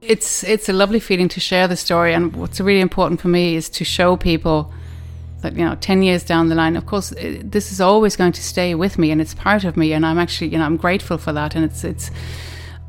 [0.00, 3.56] It's it's a lovely feeling to share the story, and what's really important for me
[3.56, 4.72] is to show people
[5.40, 8.32] that you know 10 years down the line of course uh, this is always going
[8.32, 10.76] to stay with me and it's part of me and i'm actually you know i'm
[10.76, 12.10] grateful for that and it's it's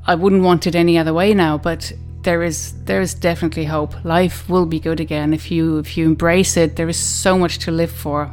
[0.08, 1.94] i wouldn't want it any other way now but
[2.24, 3.94] there is there is definitely hope.
[4.04, 5.34] Life will be good again.
[5.34, 8.30] If you if you embrace it there is so much to live for.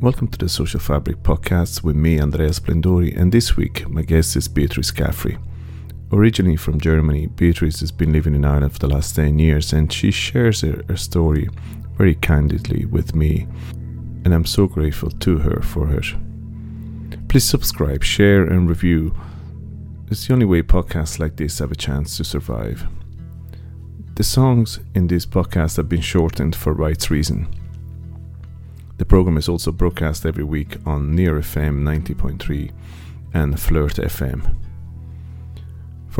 [0.00, 4.36] Welcome to the Social Fabric podcast with me, Andrea Splendori, and this week my guest
[4.36, 5.38] is Beatrice Caffrey.
[6.12, 9.92] Originally from Germany, Beatrice has been living in Ireland for the last 10 years and
[9.92, 11.48] she shares her, her story
[11.96, 13.46] very candidly with me,
[14.24, 16.00] and I'm so grateful to her for her.
[17.28, 19.14] Please subscribe, share, and review.
[20.10, 22.86] It's the only way podcasts like this have a chance to survive.
[24.16, 27.46] The songs in this podcast have been shortened for rights reason.
[28.98, 32.72] The program is also broadcast every week on Near FM 90.3
[33.32, 34.59] and Flirt FM.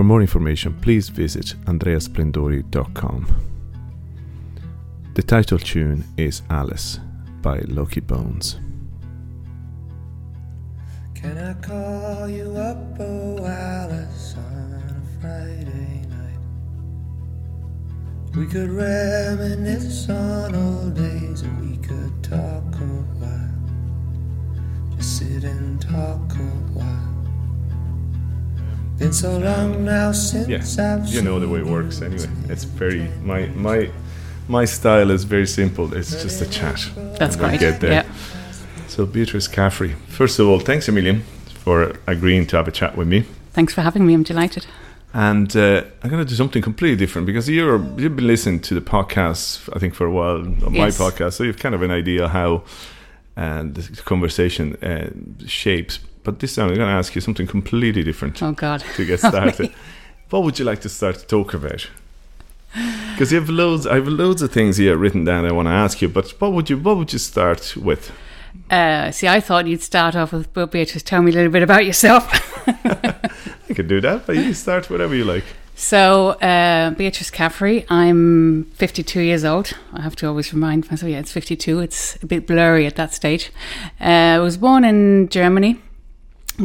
[0.00, 3.26] For more information, please visit andreasplendori.com.
[5.12, 6.98] The title tune is Alice
[7.42, 8.56] by Loki Bones.
[11.14, 16.38] Can I call you up, oh Alice, on a Friday night?
[18.34, 24.96] We could reminisce on old days and we could talk a while.
[24.96, 27.19] Just sit and talk a while.
[29.00, 32.28] Been so long now since Yeah, I've you know the way it works anyway.
[32.50, 33.90] It's very my my
[34.48, 35.94] my style is very simple.
[35.94, 36.78] It's just a chat.
[37.18, 37.92] that's And we'll great get there.
[37.92, 38.04] yeah
[38.88, 41.22] So Beatrice Caffrey, first of all, thanks a million
[41.64, 43.24] for agreeing to have a chat with me.
[43.52, 44.66] thanks for having me i'm delighted
[45.12, 48.74] And uh, I'm going to do something completely different because you're you've been listening to
[48.74, 51.90] the podcast, I think, for a while on my podcast, so you've kind of an
[51.90, 52.62] idea how
[53.36, 55.08] and the conversation uh,
[55.46, 55.98] shapes.
[56.22, 59.20] But this time, I'm going to ask you something completely different oh god to get
[59.30, 59.72] started.
[60.30, 61.88] what would you like to start to talk about?
[63.12, 65.44] Because you have loads, I have loads of things here written down.
[65.44, 68.12] I want to ask you, but what would you what would you start with?
[68.68, 71.62] uh, see i thought you'd start off with well, beatrice tell me a little bit
[71.62, 72.24] about yourself
[73.70, 75.44] I could do that, but you start whatever you like.
[75.76, 79.72] So, uh, Beatrice Caffrey, I'm 52 years old.
[79.92, 81.80] I have to always remind myself, yeah, it's 52.
[81.80, 83.50] It's a bit blurry at that stage.
[84.00, 85.80] Uh, I was born in Germany,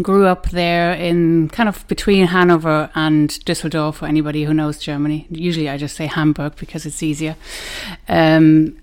[0.02, 5.28] grew up there in kind of between Hanover and Düsseldorf, for anybody who knows Germany.
[5.30, 7.36] Usually I just say Hamburg because it's easier.
[8.08, 8.78] Um,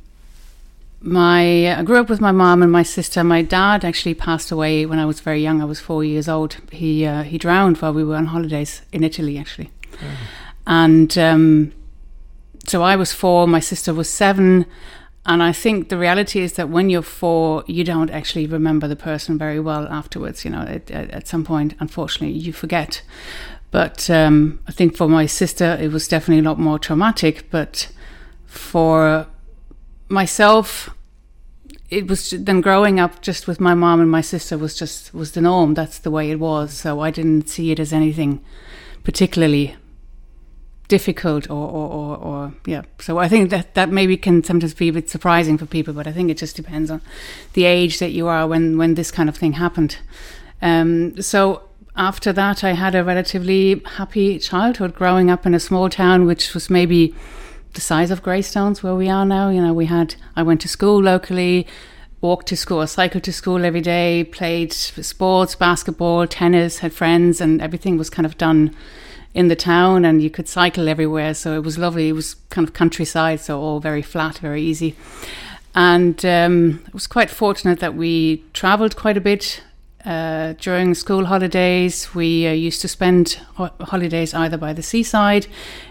[1.01, 3.25] my I grew up with my mom and my sister.
[3.25, 5.61] My dad actually passed away when I was very young.
[5.61, 6.57] I was four years old.
[6.71, 9.71] He uh, he drowned while we were on holidays in Italy, actually.
[10.67, 11.73] And um,
[12.67, 13.49] so I was four.
[13.49, 14.67] My sister was seven.
[15.25, 18.97] And I think the reality is that when you're four, you don't actually remember the
[18.97, 20.45] person very well afterwards.
[20.45, 23.03] You know, at, at, some point, unfortunately, you forget.
[23.71, 27.51] But um, I think for my sister, it was definitely a lot more traumatic.
[27.51, 27.89] But
[28.47, 29.29] for
[30.09, 30.91] myself,
[31.89, 35.33] it was then growing up just with my mom and my sister was just was
[35.33, 35.75] the norm.
[35.75, 36.73] That's the way it was.
[36.73, 38.45] So I didn't see it as anything
[39.05, 39.77] particularly
[40.93, 42.83] difficult or, or, or, or yeah.
[42.99, 46.07] So I think that that maybe can sometimes be a bit surprising for people, but
[46.07, 47.01] I think it just depends on
[47.55, 49.97] the age that you are when when this kind of thing happened.
[50.61, 51.63] Um, so
[51.97, 56.53] after that, I had a relatively happy childhood, growing up in a small town, which
[56.53, 57.15] was maybe
[57.73, 59.49] the size of Greystones, where we are now.
[59.49, 61.67] You know, we had I went to school locally,
[62.21, 67.63] walked to school, cycled to school every day, played sports, basketball, tennis, had friends, and
[67.63, 68.75] everything was kind of done
[69.35, 72.67] in the town and you could cycle everywhere so it was lovely it was kind
[72.67, 74.95] of countryside so all very flat very easy
[75.75, 79.63] and um, I was quite fortunate that we travelled quite a bit
[80.05, 82.15] uh, during school holidays.
[82.15, 85.47] We uh, used to spend ho- holidays either by the seaside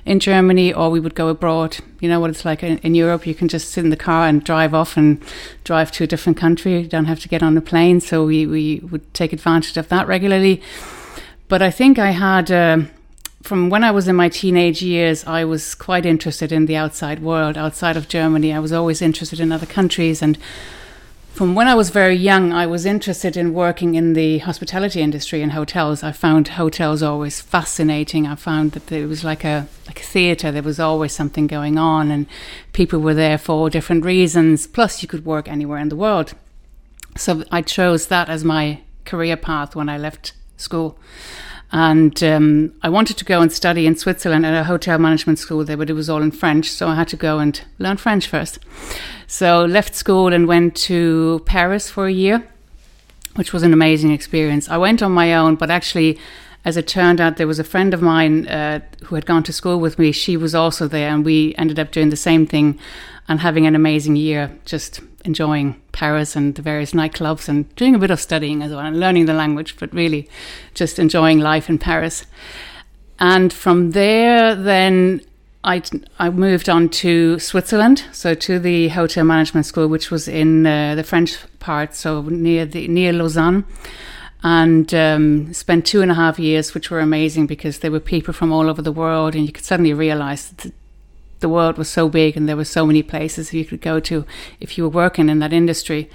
[0.06, 1.78] in Germany or we would go abroad.
[2.00, 3.26] You know what it's like in, in Europe?
[3.26, 5.24] You can just sit in the car and drive off and
[5.64, 6.82] drive to a different country.
[6.82, 8.02] You don't have to get on a plane.
[8.02, 10.62] So we, we would take advantage of that regularly.
[11.48, 12.52] But I think I had.
[12.52, 12.80] Uh,
[13.44, 17.20] from when I was in my teenage years, I was quite interested in the outside
[17.20, 18.54] world, outside of Germany.
[18.54, 20.22] I was always interested in other countries.
[20.22, 20.38] And
[21.34, 25.42] from when I was very young, I was interested in working in the hospitality industry
[25.42, 26.04] and hotels.
[26.04, 28.28] I found hotels always fascinating.
[28.28, 30.52] I found that it was like a like a theater.
[30.52, 32.28] There was always something going on, and
[32.74, 34.68] people were there for different reasons.
[34.68, 36.34] Plus, you could work anywhere in the world.
[37.18, 40.98] So I chose that as my career path when I left school.
[41.74, 45.64] And um, I wanted to go and study in Switzerland at a hotel management school
[45.64, 46.70] there, but it was all in French.
[46.70, 48.60] So I had to go and learn French first.
[49.28, 52.46] So left school and went to Paris for a year,
[53.36, 54.68] which was an amazing experience.
[54.68, 56.20] I went on my own, but actually,
[56.66, 59.54] as it turned out, there was a friend of mine uh, who had gone to
[59.54, 60.12] school with me.
[60.12, 62.78] She was also there, and we ended up doing the same thing
[63.30, 68.00] and having an amazing year, just enjoying Paris and the various nightclubs and doing a
[68.00, 70.30] bit of studying as well and learning the language, but really
[70.74, 72.26] just enjoying life in Paris.
[73.20, 75.22] And from there, then
[75.64, 75.84] I,
[76.18, 80.96] I moved on to Switzerland, so to the hotel management school, which was in uh,
[80.96, 83.64] the French part, so near the near Lausanne,
[84.44, 88.34] and um, spent two and a half years, which were amazing because there were people
[88.34, 90.74] from all over the world, and you could suddenly realize that
[91.42, 94.26] the world was so big and there were so many places you could go to
[94.60, 96.10] if you were working in that industry.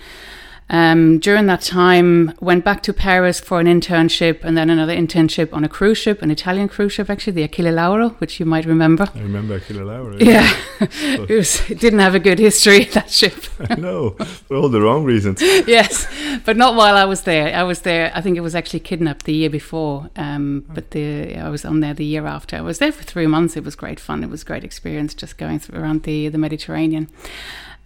[0.68, 5.52] Um, during that time, went back to Paris for an internship and then another internship
[5.52, 8.64] on a cruise ship, an Italian cruise ship actually, the Achille Lauro, which you might
[8.64, 9.06] remember.
[9.14, 10.16] I remember Achille Lauro.
[10.18, 13.44] Yeah, it, was, it didn't have a good history that ship.
[13.78, 15.40] no, for all the wrong reasons.
[15.40, 16.08] yes,
[16.44, 17.54] but not while I was there.
[17.54, 18.10] I was there.
[18.12, 21.78] I think it was actually kidnapped the year before, um, but the I was on
[21.78, 22.56] there the year after.
[22.56, 23.56] I was there for three months.
[23.56, 24.24] It was great fun.
[24.24, 27.08] It was a great experience just going through, around the the Mediterranean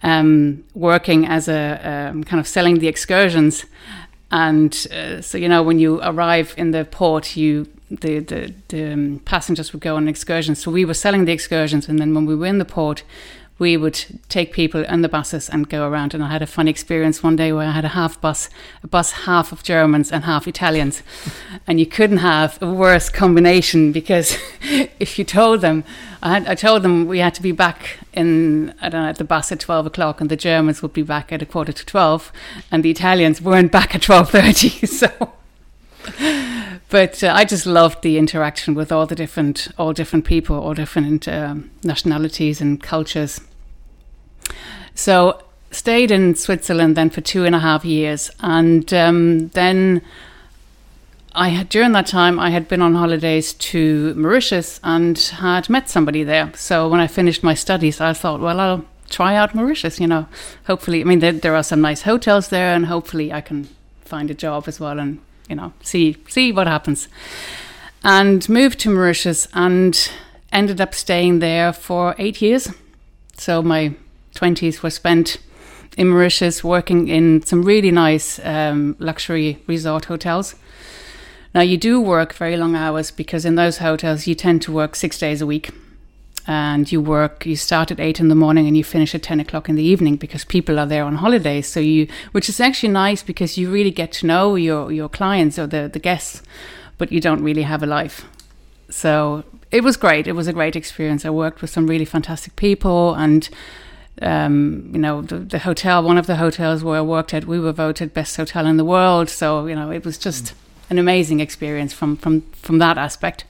[0.03, 3.65] um, working as a um, kind of selling the excursions.
[4.31, 8.93] And uh, so, you know, when you arrive in the port, you the the, the
[8.93, 10.61] um, passengers would go on excursions.
[10.63, 13.03] So we were selling the excursions, and then when we were in the port,
[13.61, 16.15] we would take people on the buses and go around.
[16.15, 18.49] And I had a fun experience one day where I had a half bus,
[18.81, 21.03] a bus half of Germans and half Italians.
[21.67, 24.35] and you couldn't have a worse combination because
[24.99, 25.83] if you told them,
[26.23, 29.17] I, had, I told them we had to be back in, I don't know, at
[29.19, 31.85] the bus at 12 o'clock and the Germans would be back at a quarter to
[31.85, 32.33] 12
[32.71, 34.87] and the Italians weren't back at 12.30.
[34.87, 35.33] So
[36.89, 40.73] but uh, I just loved the interaction with all the different, all different people, all
[40.73, 43.39] different um, nationalities and cultures.
[45.01, 50.03] So stayed in Switzerland then for two and a half years, and um, then
[51.33, 55.89] I had during that time I had been on holidays to Mauritius and had met
[55.89, 56.51] somebody there.
[56.55, 59.99] So when I finished my studies, I thought, well, I'll try out Mauritius.
[59.99, 60.27] You know,
[60.67, 63.69] hopefully, I mean, there, there are some nice hotels there, and hopefully, I can
[64.05, 65.17] find a job as well, and
[65.49, 67.07] you know, see see what happens.
[68.03, 70.11] And moved to Mauritius and
[70.51, 72.69] ended up staying there for eight years.
[73.35, 73.95] So my
[74.35, 75.37] 20s were spent
[75.97, 80.55] in Mauritius working in some really nice um, luxury resort hotels.
[81.53, 84.95] Now, you do work very long hours because in those hotels you tend to work
[84.95, 85.71] six days a week.
[86.47, 89.39] And you work, you start at eight in the morning and you finish at 10
[89.39, 91.67] o'clock in the evening because people are there on holidays.
[91.67, 95.59] So you, which is actually nice because you really get to know your, your clients
[95.59, 96.41] or the, the guests,
[96.97, 98.25] but you don't really have a life.
[98.89, 100.25] So it was great.
[100.25, 101.25] It was a great experience.
[101.25, 103.47] I worked with some really fantastic people and
[104.21, 107.59] um, you know, the, the, hotel, one of the hotels where I worked at, we
[107.59, 109.29] were voted best hotel in the world.
[109.29, 110.53] So, you know, it was just
[110.89, 113.45] an amazing experience from, from, from that aspect.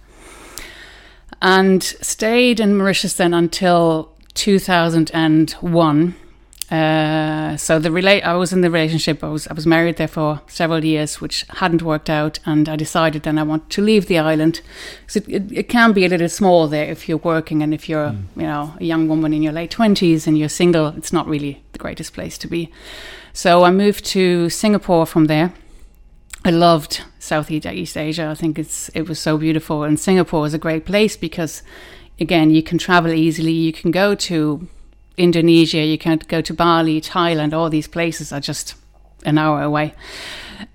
[1.42, 6.16] And stayed in Mauritius then until 2001
[6.72, 9.26] uh, so the relate, I was in the relationship.
[9.26, 12.78] I was I was married there for several years, which hadn't worked out, and I
[12.78, 14.62] decided then I want to leave the island.
[15.06, 17.90] So it, it, it can be a little small there if you're working and if
[17.90, 18.24] you're mm.
[18.38, 20.88] you know a young woman in your late twenties and you're single.
[20.96, 22.70] It's not really the greatest place to be.
[23.34, 25.52] So I moved to Singapore from there.
[26.46, 28.28] I loved Southeast Asia.
[28.28, 31.64] I think it's it was so beautiful, and Singapore is a great place because,
[32.18, 33.52] again, you can travel easily.
[33.52, 34.70] You can go to
[35.18, 38.76] Indonesia, you can't go to Bali, Thailand, all these places are just
[39.26, 39.94] an hour away.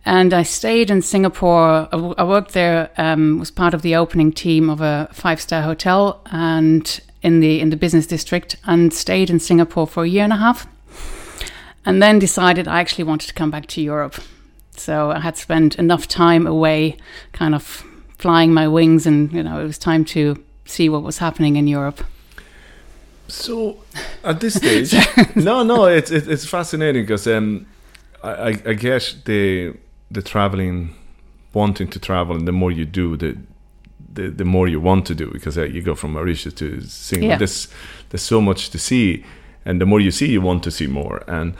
[0.05, 1.89] And I stayed in Singapore.
[1.93, 6.21] I worked there, um, was part of the opening team of a five star hotel
[6.27, 10.33] and in the in the business district, and stayed in Singapore for a year and
[10.33, 10.67] a half.
[11.85, 14.21] And then decided I actually wanted to come back to Europe.
[14.77, 16.97] So I had spent enough time away,
[17.33, 17.85] kind of
[18.19, 21.67] flying my wings, and you know it was time to see what was happening in
[21.67, 22.05] Europe.
[23.29, 23.79] So,
[24.23, 24.95] at this stage,
[25.37, 27.67] no, no, it's it's fascinating because um,
[28.23, 29.75] I, I guess the
[30.11, 30.95] the traveling,
[31.53, 33.37] wanting to travel, and the more you do, the
[34.17, 37.31] the, the more you want to do because uh, you go from Mauritius to Singapore.
[37.31, 37.37] Yeah.
[37.37, 37.69] There's
[38.11, 39.25] there's so much to see,
[39.65, 41.23] and the more you see, you want to see more.
[41.29, 41.55] And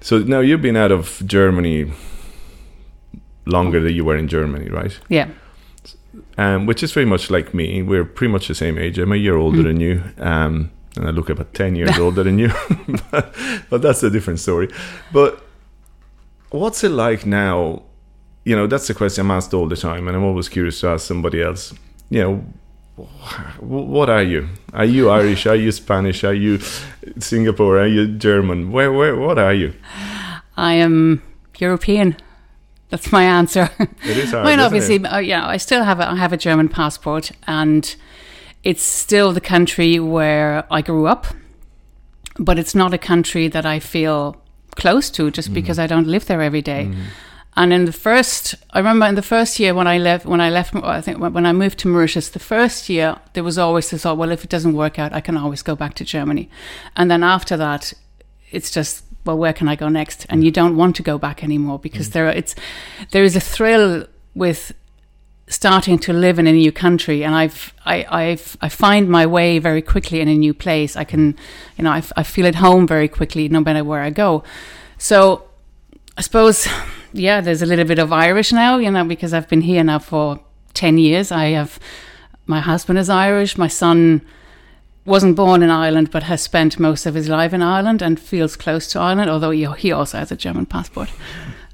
[0.00, 1.92] so now you've been out of Germany
[3.46, 4.98] longer than you were in Germany, right?
[5.08, 5.28] Yeah.
[6.36, 7.82] Um, which is very much like me.
[7.82, 8.98] We're pretty much the same age.
[8.98, 9.64] I'm a year older mm.
[9.64, 10.02] than you.
[10.18, 12.50] Um, and I look about 10 years older than you.
[13.10, 13.34] but,
[13.70, 14.68] but that's a different story.
[15.12, 15.40] But
[16.50, 17.82] what's it like now?
[18.44, 20.88] You know, that's the question I'm asked all the time, and I'm always curious to
[20.88, 21.72] ask somebody else.
[22.10, 23.06] You know,
[23.60, 24.48] what are you?
[24.72, 25.46] Are you Irish?
[25.46, 26.24] Are you Spanish?
[26.24, 26.58] Are you
[27.18, 27.78] Singapore?
[27.78, 28.72] Are you German?
[28.72, 29.74] Where, where, what are you?
[30.56, 31.22] I am
[31.58, 32.16] European.
[32.88, 33.70] That's my answer.
[33.78, 34.46] It is hard.
[34.46, 35.04] I mean, obviously, it?
[35.04, 37.94] uh, yeah, I still have a, I have a German passport, and
[38.64, 41.26] it's still the country where I grew up,
[42.38, 44.36] but it's not a country that I feel
[44.76, 45.54] close to just mm-hmm.
[45.54, 46.86] because I don't live there every day.
[46.86, 47.02] Mm-hmm.
[47.56, 50.48] And in the first, I remember in the first year when I left, when I
[50.48, 53.98] left, I think when I moved to Mauritius, the first year there was always the
[53.98, 56.48] thought, oh, well, if it doesn't work out, I can always go back to Germany.
[56.94, 57.92] And then after that,
[58.52, 60.24] it's just, well, where can I go next?
[60.28, 60.44] And mm.
[60.44, 62.12] you don't want to go back anymore because mm.
[62.12, 62.54] there, are, it's,
[63.10, 64.72] there is a thrill with
[65.48, 69.58] starting to live in a new country and I've I I've I find my way
[69.58, 70.96] very quickly in a new place.
[70.96, 71.36] I can
[71.76, 74.44] you know I, I feel at home very quickly no matter where I go.
[74.98, 75.44] So
[76.16, 76.68] I suppose
[77.12, 79.98] yeah there's a little bit of Irish now you know because I've been here now
[79.98, 80.40] for
[80.74, 81.32] 10 years.
[81.32, 81.78] I have
[82.46, 83.56] my husband is Irish.
[83.58, 84.22] My son
[85.04, 88.56] wasn't born in Ireland but has spent most of his life in Ireland and feels
[88.56, 91.08] close to Ireland although he also has a German passport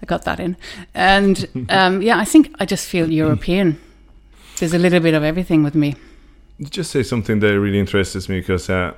[0.05, 0.57] I got that in.
[0.95, 3.79] And um, yeah, I think I just feel European.
[4.59, 5.95] There's a little bit of everything with me.
[6.59, 8.93] You just say something that really interests me because uh,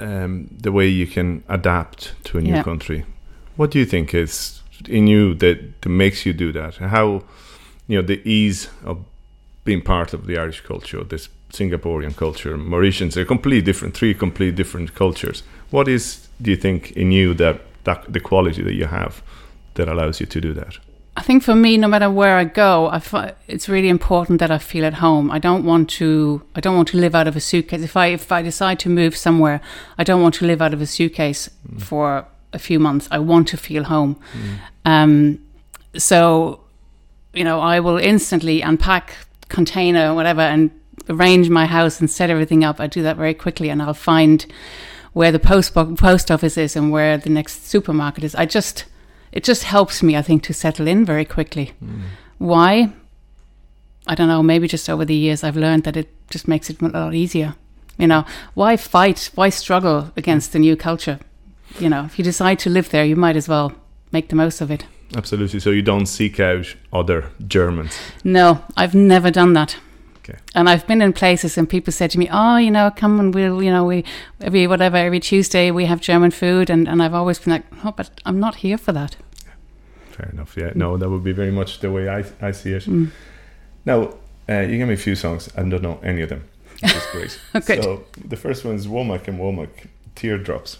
[0.00, 2.64] um, the way you can adapt to a new Yeah.
[2.64, 3.04] country.
[3.56, 6.76] What do you think is in you that, that makes you do that?
[6.76, 7.22] How,
[7.86, 8.96] you know, the ease of
[9.64, 14.56] being part of the Irish culture, this Singaporean culture, Mauritians, are completely different, three completely
[14.56, 15.42] different cultures.
[15.70, 19.22] What is, do you think, in you that, that the quality that you have
[19.74, 20.78] that allows you to do that?
[21.16, 24.50] I think for me, no matter where I go, I fi- it's really important that
[24.50, 25.30] I feel at home.
[25.30, 26.42] I don't want to.
[26.54, 27.82] I don't want to live out of a suitcase.
[27.82, 29.60] If I if I decide to move somewhere,
[29.98, 33.08] I don't want to live out of a suitcase for a few months.
[33.10, 34.18] I want to feel home.
[34.84, 35.44] Um,
[35.96, 36.60] so,
[37.34, 39.14] you know, I will instantly unpack
[39.48, 40.70] container, or whatever, and
[41.08, 42.80] arrange my house and set everything up.
[42.80, 44.46] I do that very quickly, and I'll find
[45.12, 48.34] where the post post office is and where the next supermarket is.
[48.36, 48.84] I just
[49.32, 51.72] it just helps me, I think, to settle in very quickly.
[52.38, 52.92] Why?
[54.06, 54.42] I don't know.
[54.42, 57.54] Maybe just over the years, I've learned that it just makes it a lot easier.
[57.98, 59.30] You know, why fight?
[59.34, 61.18] Why struggle against the new culture?
[61.78, 63.72] You know, if you decide to live there, you might as well
[64.10, 64.86] make the most of it.
[65.14, 65.60] Absolutely.
[65.60, 67.98] So you don't seek out other Germans.
[68.24, 69.76] No, I've never done that.
[70.30, 70.38] Okay.
[70.54, 73.34] And I've been in places and people said to me, "Oh, you know, come and
[73.34, 74.04] we'll, you know, we
[74.40, 77.92] every whatever every Tuesday we have German food," and and I've always been like, "Oh,
[77.92, 79.16] but I'm not here for that."
[80.10, 80.56] Fair enough.
[80.56, 80.72] Yeah.
[80.74, 82.84] No, that would be very much the way I, I see it.
[82.84, 83.10] Mm.
[83.84, 84.14] Now,
[84.48, 85.48] uh, you gave me a few songs.
[85.56, 86.44] I don't know any of them.
[86.80, 87.40] Which is great.
[87.66, 87.82] Good.
[87.84, 90.78] So the first one is Womack and Womack, Teardrops.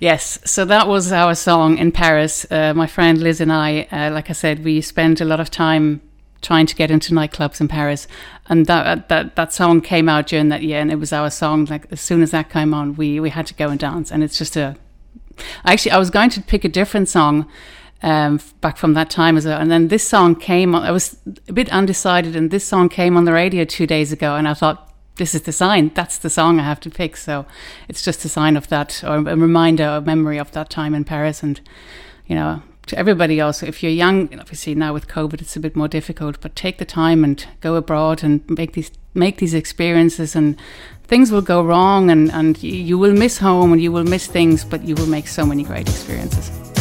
[0.00, 2.46] Yes, so that was our song in Paris.
[2.50, 5.50] Uh, my friend Liz and I, uh, like I said, we spent a lot of
[5.50, 6.00] time
[6.44, 8.06] trying to get into nightclubs in Paris,
[8.46, 11.64] and that that that song came out during that year, and it was our song.
[11.64, 14.22] Like as soon as that came on, we we had to go and dance, and
[14.22, 14.76] it's just a.
[15.64, 17.48] Actually, I was going to pick a different song.
[18.02, 20.74] Um, back from that time as well, and then this song came.
[20.74, 21.16] on I was
[21.48, 24.52] a bit undecided, and this song came on the radio two days ago, and I
[24.52, 25.90] thought, this is the sign.
[25.94, 27.16] That's the song I have to pick.
[27.16, 27.46] So
[27.88, 31.04] it's just a sign of that, or a reminder, a memory of that time in
[31.04, 31.42] Paris.
[31.42, 31.60] And
[32.26, 35.76] you know, to everybody else, if you're young, obviously now with COVID, it's a bit
[35.76, 36.40] more difficult.
[36.40, 40.34] But take the time and go abroad and make these make these experiences.
[40.34, 40.56] And
[41.04, 44.26] things will go wrong, and and you, you will miss home, and you will miss
[44.26, 46.73] things, but you will make so many great experiences.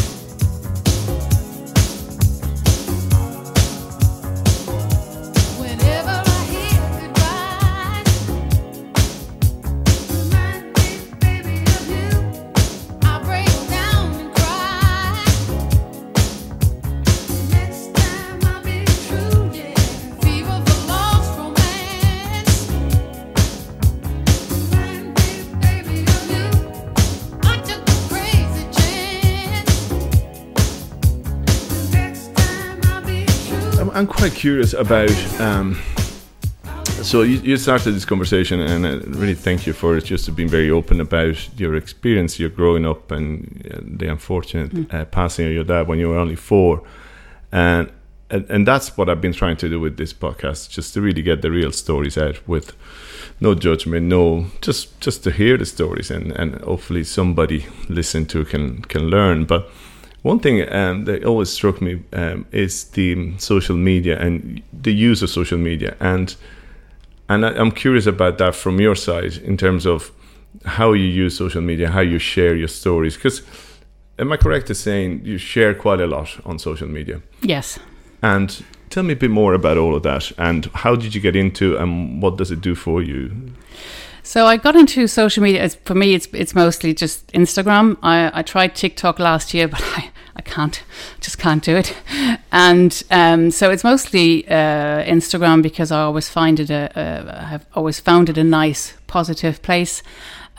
[34.29, 35.41] Quite curious about.
[35.41, 35.77] Um,
[37.01, 40.05] so you, you started this conversation, and I really thank you for it.
[40.05, 45.47] Just being very open about your experience, your growing up, and the unfortunate uh, passing
[45.47, 46.83] of your dad when you were only four,
[47.51, 47.91] and,
[48.29, 51.21] and and that's what I've been trying to do with this podcast, just to really
[51.21, 52.77] get the real stories out with
[53.41, 58.45] no judgment, no just just to hear the stories, and and hopefully somebody listen to
[58.45, 59.69] can can learn, but.
[60.23, 65.21] One thing um, that always struck me um, is the social media and the use
[65.21, 66.33] of social media, and
[67.27, 70.11] and I, I'm curious about that from your side in terms of
[70.65, 73.15] how you use social media, how you share your stories.
[73.15, 73.41] Because
[74.17, 77.21] am I correct in saying you share quite a lot on social media?
[77.41, 77.77] Yes.
[78.21, 81.35] And tell me a bit more about all of that, and how did you get
[81.35, 83.53] into, and what does it do for you?
[84.23, 85.65] So I got into social media.
[85.65, 87.97] It's, for me, it's it's mostly just Instagram.
[88.01, 90.83] I, I tried TikTok last year, but I, I can't,
[91.21, 91.95] just can't do it.
[92.51, 97.45] And um, so it's mostly uh, Instagram because I always find it a, a I
[97.45, 100.03] have always found it a nice, positive place.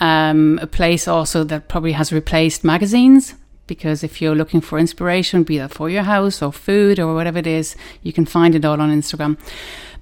[0.00, 3.34] Um, a place also that probably has replaced magazines
[3.66, 7.38] because if you're looking for inspiration, be that for your house or food or whatever
[7.38, 9.38] it is, you can find it all on Instagram.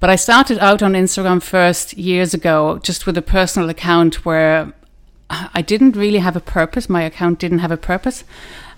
[0.01, 4.73] But I started out on Instagram first years ago, just with a personal account where
[5.31, 6.89] I didn't really have a purpose.
[6.89, 8.25] My account didn't have a purpose.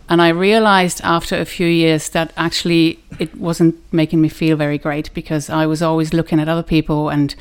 [0.09, 4.79] And I realized after a few years that actually it wasn't making me feel very
[4.79, 7.35] great because I was always looking at other people and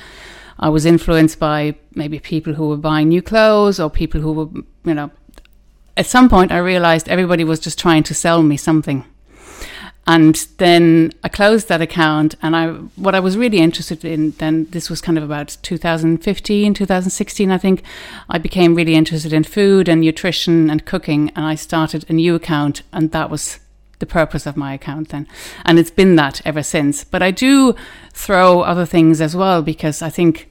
[0.59, 4.47] I was influenced by maybe people who were buying new clothes or people who were,
[4.85, 5.11] you know,
[5.97, 9.05] at some point I realized everybody was just trying to sell me something.
[10.05, 14.65] And then I closed that account and I what I was really interested in then
[14.71, 17.83] this was kind of about 2015 2016 I think
[18.29, 22.35] I became really interested in food and nutrition and cooking and I started a new
[22.35, 23.59] account and that was
[24.03, 25.25] the purpose of my account then.
[25.63, 27.05] And it's been that ever since.
[27.05, 27.73] But I do
[28.11, 30.49] throw other things as well because I think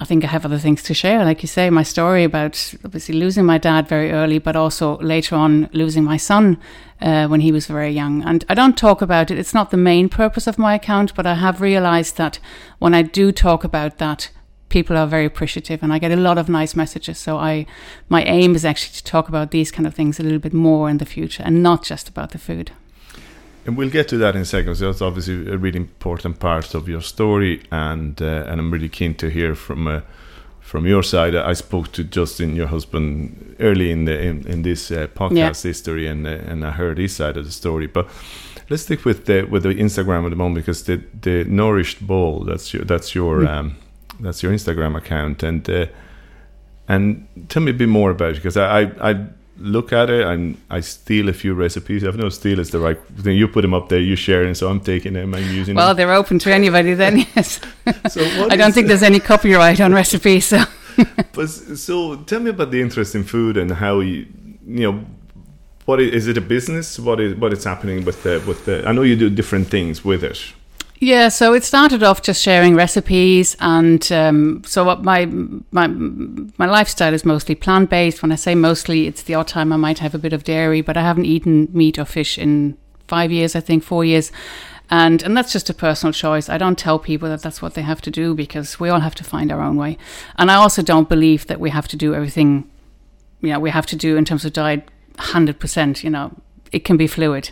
[0.00, 1.24] I think I have other things to share.
[1.24, 5.36] Like you say, my story about obviously losing my dad very early, but also later
[5.36, 6.58] on losing my son
[7.00, 8.22] uh, when he was very young.
[8.24, 9.38] And I don't talk about it.
[9.38, 12.40] It's not the main purpose of my account, but I have realized that
[12.78, 14.30] when I do talk about that,
[14.70, 17.18] people are very appreciative and I get a lot of nice messages.
[17.18, 17.66] So I,
[18.08, 20.88] my aim is actually to talk about these kind of things a little bit more
[20.88, 22.72] in the future and not just about the food.
[23.64, 24.74] And we'll get to that in a second.
[24.74, 28.88] So that's obviously a really important part of your story, and uh, and I'm really
[28.88, 30.00] keen to hear from uh,
[30.60, 31.36] from your side.
[31.36, 36.08] I spoke to Justin, your husband, early in the in, in this uh, podcast history,
[36.08, 37.86] and uh, and I heard his side of the story.
[37.86, 38.08] But
[38.68, 42.44] let's stick with the with the Instagram at the moment because the the nourished bowl
[42.44, 43.76] that's your that's your um,
[44.18, 45.86] that's your Instagram account, and uh,
[46.88, 49.10] and tell me a bit more about it because I I.
[49.10, 49.26] I
[49.58, 52.04] look at it and I steal a few recipes.
[52.04, 53.36] I've no steal is the right thing.
[53.36, 55.88] You put them up there, you share them, so I'm taking them, I'm using Well,
[55.88, 55.96] them.
[55.98, 57.60] they're open to anybody then, yes.
[58.10, 60.62] So what I don't think there's any copyright on recipes, so.
[61.32, 64.26] But so tell me about the interest in food and how you
[64.66, 65.04] you know
[65.86, 66.98] what is, is it a business?
[66.98, 68.86] What is what is happening with the with the?
[68.86, 70.38] I know you do different things with it.
[71.02, 75.26] Yeah, so it started off just sharing recipes, and um, so what my
[75.72, 78.22] my my lifestyle is mostly plant based.
[78.22, 80.80] When I say mostly, it's the odd time I might have a bit of dairy,
[80.80, 84.30] but I haven't eaten meat or fish in five years, I think, four years,
[84.90, 86.48] and and that's just a personal choice.
[86.48, 89.16] I don't tell people that that's what they have to do because we all have
[89.16, 89.98] to find our own way,
[90.36, 92.70] and I also don't believe that we have to do everything.
[93.40, 94.88] You know, we have to do in terms of diet,
[95.18, 96.04] hundred percent.
[96.04, 96.30] You know,
[96.70, 97.50] it can be fluid.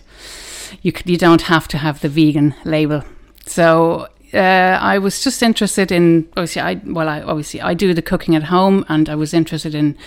[0.82, 3.02] You you don't have to have the vegan label.
[3.50, 8.00] So uh, I was just interested in obviously I well I obviously I do the
[8.00, 9.98] cooking at home and I was interested in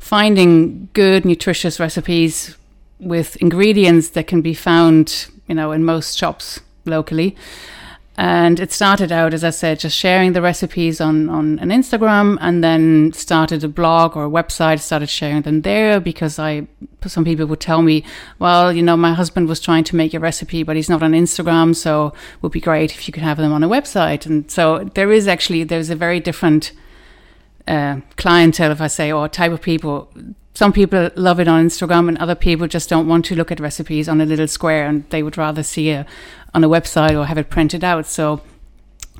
[0.00, 2.56] finding good nutritious recipes
[2.98, 7.36] with ingredients that can be found you know in most shops locally
[8.18, 12.36] and it started out as I said just sharing the recipes on on an Instagram
[12.40, 16.66] and then started a blog or a website started sharing them there because I
[17.06, 18.04] some people would tell me
[18.40, 21.12] well you know my husband was trying to make a recipe but he's not on
[21.12, 24.50] Instagram so it would be great if you could have them on a website and
[24.50, 26.72] so there is actually there's a very different
[27.68, 30.10] uh, clientele, if I say, or type of people.
[30.58, 33.60] Some people love it on Instagram, and other people just don't want to look at
[33.60, 36.04] recipes on a little square, and they would rather see it
[36.52, 38.06] on a website or have it printed out.
[38.06, 38.40] So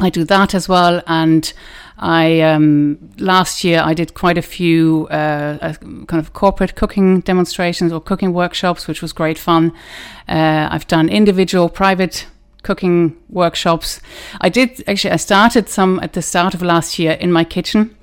[0.01, 1.53] I do that as well, and
[1.97, 5.75] I um, last year I did quite a few uh,
[6.09, 9.73] kind of corporate cooking demonstrations or cooking workshops, which was great fun.
[10.29, 12.27] Uh, I've done individual, private
[12.65, 14.01] cooking workshops.
[14.41, 15.13] I did actually.
[15.13, 17.95] I started some at the start of last year in my kitchen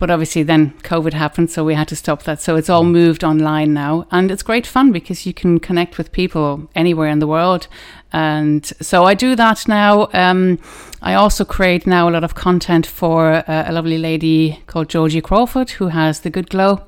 [0.00, 2.40] but obviously then COVID happened, so we had to stop that.
[2.40, 6.10] So it's all moved online now, and it's great fun because you can connect with
[6.10, 7.68] people anywhere in the world.
[8.10, 10.08] And so I do that now.
[10.14, 10.58] Um,
[11.02, 15.20] I also create now a lot of content for uh, a lovely lady called Georgie
[15.20, 16.82] Crawford, who has the Good Glow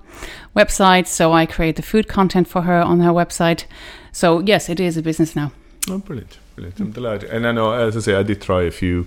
[0.56, 1.06] website.
[1.06, 3.66] So I create the food content for her on her website.
[4.10, 5.52] So yes, it is a business now.
[5.90, 6.80] Oh, brilliant, brilliant!
[6.80, 7.28] I'm delighted.
[7.30, 9.06] And I know, as I say, I did try a few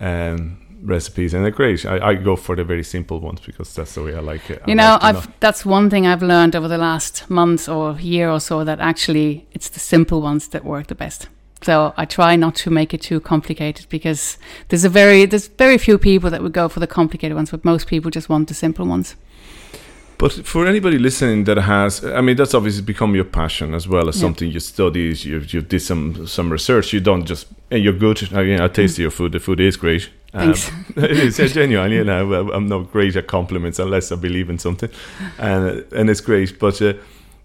[0.00, 1.84] um, recipes, and they're great.
[1.84, 4.62] I, I go for the very simple ones because that's the way I like it.
[4.64, 7.98] I You know, like I've that's one thing I've learned over the last month or
[8.00, 11.28] year or so that actually it's the simple ones that work the best.
[11.62, 14.38] So I try not to make it too complicated because
[14.68, 17.64] there's a very there's very few people that would go for the complicated ones, but
[17.64, 19.16] most people just want the simple ones.
[20.18, 24.08] But for anybody listening that has, I mean, that's obviously become your passion as well
[24.08, 24.22] as Yeah.
[24.22, 25.14] something you study.
[25.16, 26.92] You you did some some research.
[26.92, 28.28] You don't just and you're good.
[28.32, 29.32] I, mean, I tasted your food.
[29.32, 30.10] The food is great.
[30.34, 30.54] Um,
[30.96, 31.92] it is genuine.
[31.92, 34.90] You know, I'm not great at compliments unless I believe in something,
[35.38, 36.58] and and it's great.
[36.58, 36.94] But uh,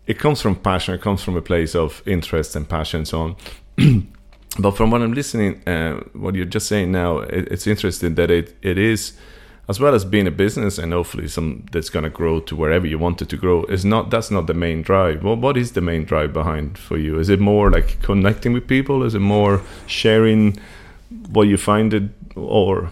[0.07, 0.93] it comes from passion.
[0.93, 3.35] It comes from a place of interest and passion and so on.
[4.59, 8.29] but from what I'm listening, uh, what you're just saying now, it, it's interesting that
[8.29, 9.13] it, it is,
[9.69, 12.85] as well as being a business and hopefully some that's going to grow to wherever
[12.85, 13.63] you want it to grow.
[13.65, 15.23] Is not that's not the main drive.
[15.23, 17.17] Well, what is the main drive behind for you?
[17.17, 19.03] Is it more like connecting with people?
[19.03, 20.59] Is it more sharing
[21.29, 22.03] what you find it
[22.35, 22.91] or?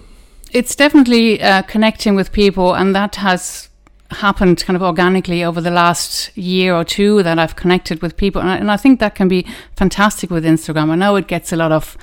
[0.52, 3.70] It's definitely uh, connecting with people, and that has
[4.10, 8.42] happened kind of organically over the last year or two that I've connected with people,
[8.42, 10.90] and I, and I think that can be fantastic with Instagram.
[10.90, 11.98] I know it gets a lot of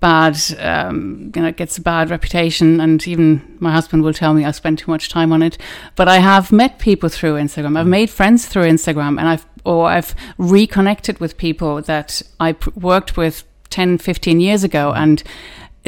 [0.00, 4.34] bad, um, you know, it gets a bad reputation, and even my husband will tell
[4.34, 5.58] me I spend too much time on it.
[5.96, 7.78] But I have met people through Instagram.
[7.78, 12.70] I've made friends through Instagram, and I've or I've reconnected with people that I p-
[12.74, 15.22] worked with 10, 15 years ago, and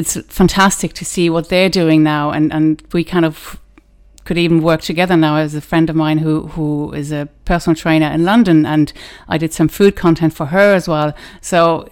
[0.00, 3.60] it's fantastic to see what they're doing now, and and we kind of
[4.24, 7.74] could even work together now as a friend of mine who who is a personal
[7.74, 8.92] trainer in London and
[9.28, 11.14] I did some food content for her as well.
[11.40, 11.88] So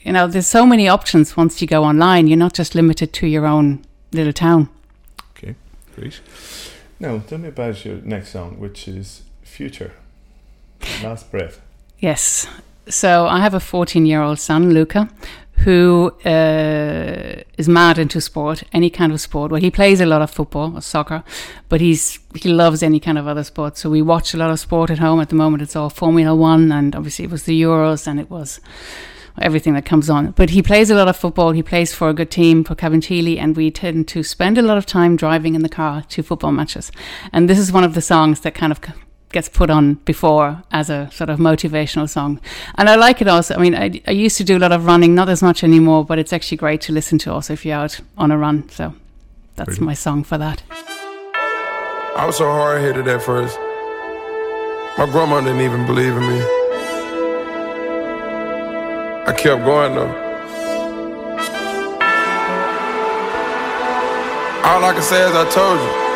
[0.00, 2.26] you know, there's so many options once you go online.
[2.26, 4.68] You're not just limited to your own little town.
[5.36, 5.54] Okay,
[5.94, 6.20] great.
[6.98, 9.92] Now tell me about your next song, which is "Future."
[11.02, 11.60] Last breath.
[11.98, 12.46] Yes.
[12.88, 15.08] So I have a 14 year old son, Luca,
[15.64, 19.50] who uh, is mad into sport, any kind of sport.
[19.50, 21.22] Well, he plays a lot of football or soccer,
[21.68, 23.76] but he's he loves any kind of other sport.
[23.76, 25.20] So we watch a lot of sport at home.
[25.20, 28.30] At the moment, it's all Formula One, and obviously it was the Euros, and it
[28.30, 28.60] was
[29.38, 30.30] everything that comes on.
[30.30, 31.52] But he plays a lot of football.
[31.52, 34.78] He plays for a good team, for Caventili, and we tend to spend a lot
[34.78, 36.90] of time driving in the car to football matches.
[37.32, 38.80] And this is one of the songs that kind of
[39.32, 42.40] gets put on before as a sort of motivational song.
[42.76, 43.54] And I like it also.
[43.54, 46.04] I mean, I, I used to do a lot of running, not as much anymore,
[46.04, 48.68] but it's actually great to listen to also if you're out on a run.
[48.70, 48.94] So
[49.56, 49.86] that's Brilliant.
[49.86, 50.62] my song for that.
[52.16, 53.56] I was so hard headed at first.
[54.98, 56.40] My grandma didn't even believe in me.
[59.26, 60.30] I kept going though.
[64.64, 66.09] All I can say is I told you.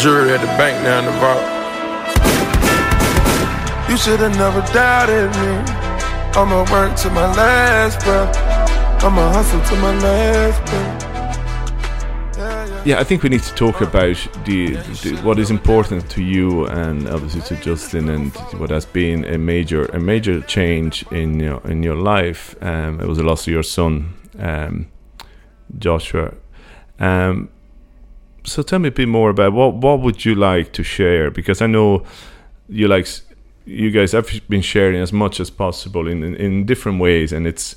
[0.00, 1.42] Jury at the bank now in the vault.
[3.90, 5.52] You should have never doubted me.
[6.40, 8.34] I'ma work to my last breath.
[9.04, 11.10] I'ma hustle to my last breath.
[12.86, 16.64] Yeah, I think we need to talk about the, the what is important to you
[16.68, 21.60] and obviously to Justin and what has been a major a major change in your
[21.68, 22.56] in your life.
[22.62, 24.90] Um, it was the loss of your son, um,
[25.78, 26.32] Joshua.
[26.98, 27.50] Um,
[28.44, 31.62] so tell me a bit more about what what would you like to share because
[31.62, 32.04] I know
[32.68, 33.08] you like
[33.66, 37.46] you guys have been sharing as much as possible in in, in different ways and
[37.46, 37.76] it's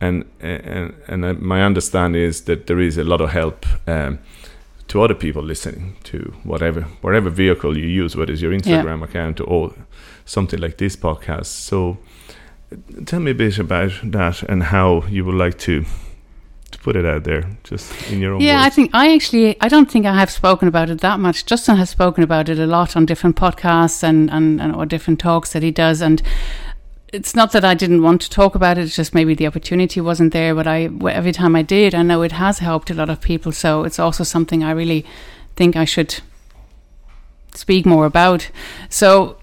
[0.00, 4.18] and and and my understanding is that there is a lot of help um,
[4.88, 9.40] to other people listening to whatever whatever vehicle you use, whether it's your Instagram account
[9.40, 9.74] or
[10.24, 11.46] something like this podcast.
[11.46, 11.98] So,
[13.04, 15.84] tell me a bit about that and how you would like to
[16.80, 19.90] put it out there, just in your own Yeah, I think I actually I don't
[19.90, 21.46] think I have spoken about it that much.
[21.46, 25.20] Justin has spoken about it a lot on different podcasts and and, and or different
[25.20, 26.22] talks that he does and
[27.12, 28.82] it's not that I didn't want to talk about it.
[28.82, 30.54] It's just maybe the opportunity wasn't there.
[30.54, 33.50] But I, every time I did, I know it has helped a lot of people.
[33.50, 35.04] So it's also something I really
[35.56, 36.20] think I should
[37.52, 38.48] speak more about.
[38.88, 39.39] So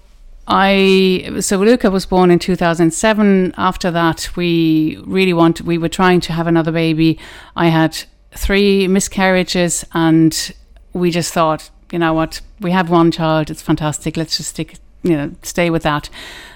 [0.50, 3.54] I so Luca was born in 2007.
[3.58, 5.66] After that, we really wanted.
[5.66, 7.18] We were trying to have another baby.
[7.54, 10.54] I had three miscarriages, and
[10.94, 13.50] we just thought, you know what, we have one child.
[13.50, 14.16] It's fantastic.
[14.16, 16.08] Let's just stick, you know, stay with that.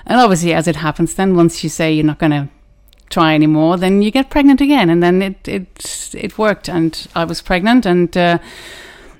[0.06, 2.48] And obviously, as it happens, then once you say you're not going to
[3.10, 7.26] try anymore, then you get pregnant again, and then it it it worked, and I
[7.26, 8.16] was pregnant, and.
[8.16, 8.38] Uh,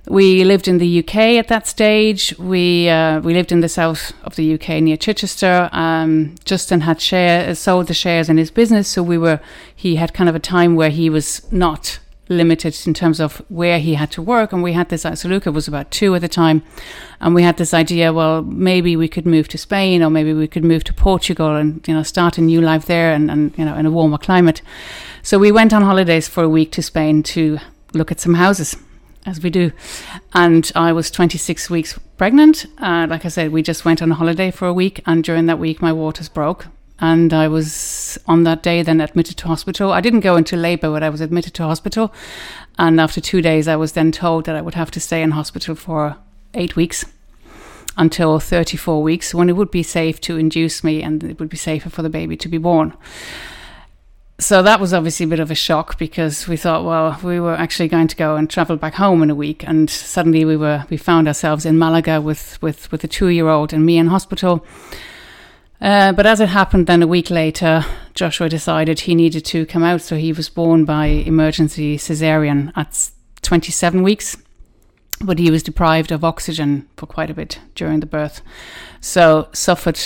[0.07, 2.37] we lived in the UK at that stage.
[2.39, 5.69] We uh, we lived in the south of the UK near Chichester.
[5.73, 9.41] Um, Justin had share sold the shares in his business, so we were.
[9.75, 13.79] He had kind of a time where he was not limited in terms of where
[13.79, 15.03] he had to work, and we had this.
[15.03, 16.63] So Luca was about two at the time,
[17.21, 18.13] and we had this idea.
[18.13, 21.87] Well, maybe we could move to Spain, or maybe we could move to Portugal, and
[21.87, 24.63] you know start a new life there, and, and you know in a warmer climate.
[25.23, 27.61] So we went on holidays for a week to Spain to
[27.95, 28.77] look at some houses
[29.27, 29.73] as we do.
[30.35, 32.67] And I was 26 weeks pregnant.
[32.79, 35.47] Uh, like I said, we just went on a holiday for a week, and during
[35.47, 36.67] that week, my waters broke.
[36.99, 39.93] And I was on that day then admitted to hospital.
[39.93, 42.13] I didn't go into labor, but I was admitted to hospital.
[42.79, 45.33] And after two days, I was then told that I would have to stay in
[45.33, 46.17] hospital for
[46.55, 47.05] eight weeks
[47.97, 51.57] until 34 weeks when it would be safe to induce me and it would be
[51.57, 52.95] safer for the baby to be born.
[54.43, 57.55] So that was obviously a bit of a shock because we thought, well, we were
[57.55, 60.85] actually going to go and travel back home in a week, and suddenly we were
[60.91, 64.09] we found ourselves in Malaga with with with a two year old and me in
[64.09, 64.67] hospital.
[65.81, 69.83] Uh, but as it happened, then a week later, Joshua decided he needed to come
[69.83, 73.11] out, so he was born by emergency cesarean at
[73.43, 74.37] 27 weeks.
[75.21, 78.43] But he was deprived of oxygen for quite a bit during the birth,
[79.01, 80.01] so suffered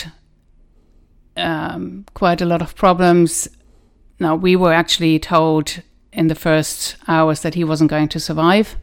[1.37, 3.49] um, quite a lot of problems.
[4.18, 8.76] Now, we were actually told in the first hours that he wasn't going to survive.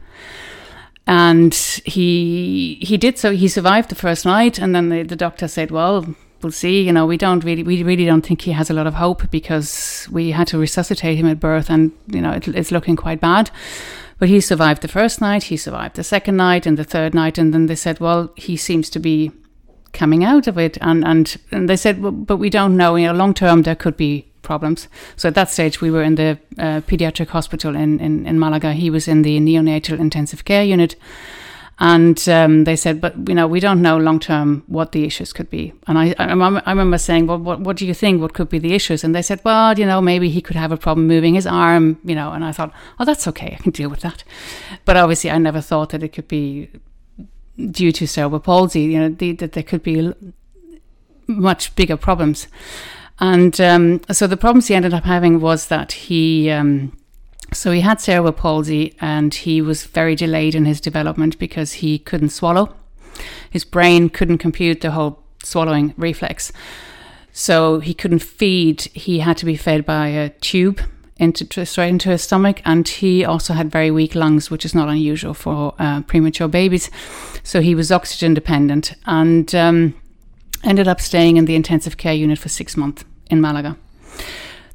[1.06, 3.32] And he he did so.
[3.32, 6.06] He survived the first night, and then the, the doctor said, "Well,
[6.40, 6.80] we'll see.
[6.80, 9.30] You know, we don't really, we really don't think he has a lot of hope
[9.30, 13.20] because we had to resuscitate him at birth, and you know, it, it's looking quite
[13.20, 13.50] bad."
[14.18, 15.44] But he survived the first night.
[15.44, 18.56] He survived the second night and the third night, and then they said, "Well, he
[18.56, 19.30] seems to be
[19.92, 23.06] coming out of it and and, and they said well, but we don't know you
[23.06, 24.88] know long term there could be problems.
[25.16, 28.72] So at that stage we were in the uh, pediatric hospital in, in in malaga.
[28.72, 30.96] He was in the neonatal intensive care unit.
[31.80, 35.32] And um, they said but you know we don't know long term what the issues
[35.32, 35.72] could be.
[35.88, 38.20] And I, I, remember- I remember saying well what, what do you think?
[38.20, 39.02] What could be the issues?
[39.04, 41.98] And they said well you know maybe he could have a problem moving his arm
[42.04, 42.30] you know.
[42.32, 43.56] And i thought oh that's okay.
[43.58, 44.22] I can deal with that.
[44.84, 46.68] But obviously i never thought that it could be
[47.70, 50.12] due to cerebral palsy, you know, the, that there could be
[51.26, 52.48] much bigger problems.
[53.20, 56.96] And um, so the problems he ended up having was that he, um,
[57.52, 61.98] so he had cerebral palsy and he was very delayed in his development because he
[61.98, 62.74] couldn't swallow.
[63.50, 66.52] His brain couldn't compute the whole swallowing reflex.
[67.32, 68.82] So he couldn't feed.
[68.92, 70.80] He had to be fed by a tube
[71.16, 74.88] into straight into his stomach, and he also had very weak lungs, which is not
[74.88, 76.90] unusual for uh, premature babies.
[77.42, 79.94] So he was oxygen dependent and um,
[80.64, 83.76] ended up staying in the intensive care unit for six months in Malaga.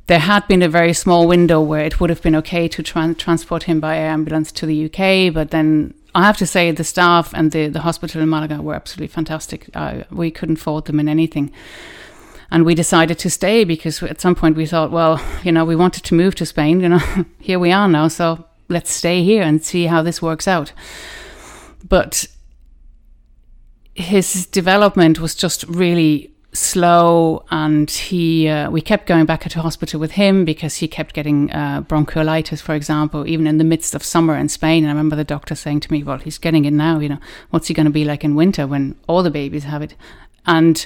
[0.08, 3.18] There had been a very small window where it would have been okay to tran-
[3.18, 6.84] transport him by air ambulance to the UK, but then I have to say the
[6.84, 9.70] staff and the, the hospital in Malaga were absolutely fantastic.
[9.76, 11.52] Uh, we couldn't fault them in anything
[12.52, 15.76] and we decided to stay because at some point we thought, well, you know, we
[15.76, 16.82] wanted to move to Spain.
[16.82, 17.02] You know,
[17.40, 20.72] here we are now, so let's stay here and see how this works out.
[21.88, 22.28] But
[24.00, 30.00] his development was just really slow, and he uh, we kept going back to hospital
[30.00, 34.04] with him because he kept getting uh, bronchiolitis, for example, even in the midst of
[34.04, 34.84] summer in Spain.
[34.84, 37.00] And I remember the doctor saying to me, "Well, he's getting it now.
[37.00, 39.82] You know, what's he going to be like in winter when all the babies have
[39.82, 39.96] it?"
[40.46, 40.86] And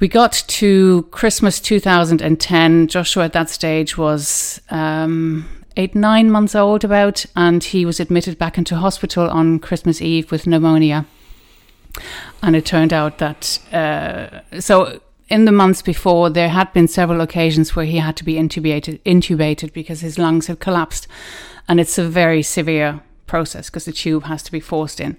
[0.00, 2.88] we got to Christmas 2010.
[2.88, 8.38] Joshua at that stage was um, eight, nine months old, about, and he was admitted
[8.38, 11.06] back into hospital on Christmas Eve with pneumonia.
[12.42, 17.20] And it turned out that, uh, so in the months before, there had been several
[17.20, 21.08] occasions where he had to be intubated, intubated because his lungs had collapsed.
[21.68, 25.16] And it's a very severe process because the tube has to be forced in.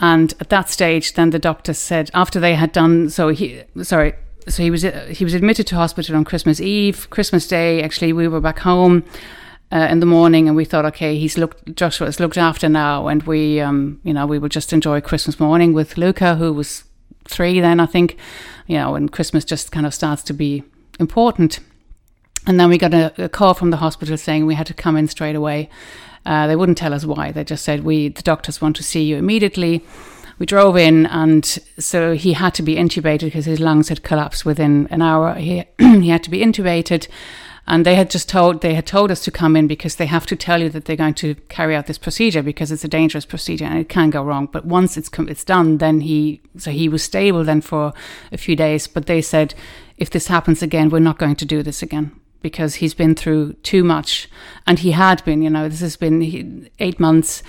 [0.00, 4.14] And at that stage, then the doctor said after they had done so he sorry
[4.48, 7.82] so he was he was admitted to hospital on Christmas Eve, Christmas Day.
[7.82, 9.04] Actually, we were back home
[9.72, 13.08] uh, in the morning, and we thought, okay, he's looked Joshua is looked after now,
[13.08, 16.84] and we um you know we would just enjoy Christmas morning with Luca, who was
[17.28, 18.16] three then I think,
[18.66, 20.64] you know, and Christmas just kind of starts to be
[20.98, 21.60] important.
[22.46, 24.96] And then we got a, a call from the hospital saying we had to come
[24.96, 25.68] in straight away.
[26.26, 27.32] Uh, they wouldn't tell us why.
[27.32, 29.84] They just said we the doctors want to see you immediately.
[30.38, 31.44] We drove in, and
[31.78, 35.34] so he had to be intubated because his lungs had collapsed within an hour.
[35.34, 37.08] He he had to be intubated,
[37.70, 40.26] and they had just told they had told us to come in because they have
[40.26, 43.24] to tell you that they're going to carry out this procedure because it's a dangerous
[43.24, 44.48] procedure and it can go wrong.
[44.50, 47.92] But once it's com- it's done, then he so he was stable then for
[48.32, 48.88] a few days.
[48.88, 49.54] But they said
[49.98, 52.10] if this happens again, we're not going to do this again
[52.42, 54.28] because he's been through too much
[54.66, 57.40] and he had been you know this has been eight months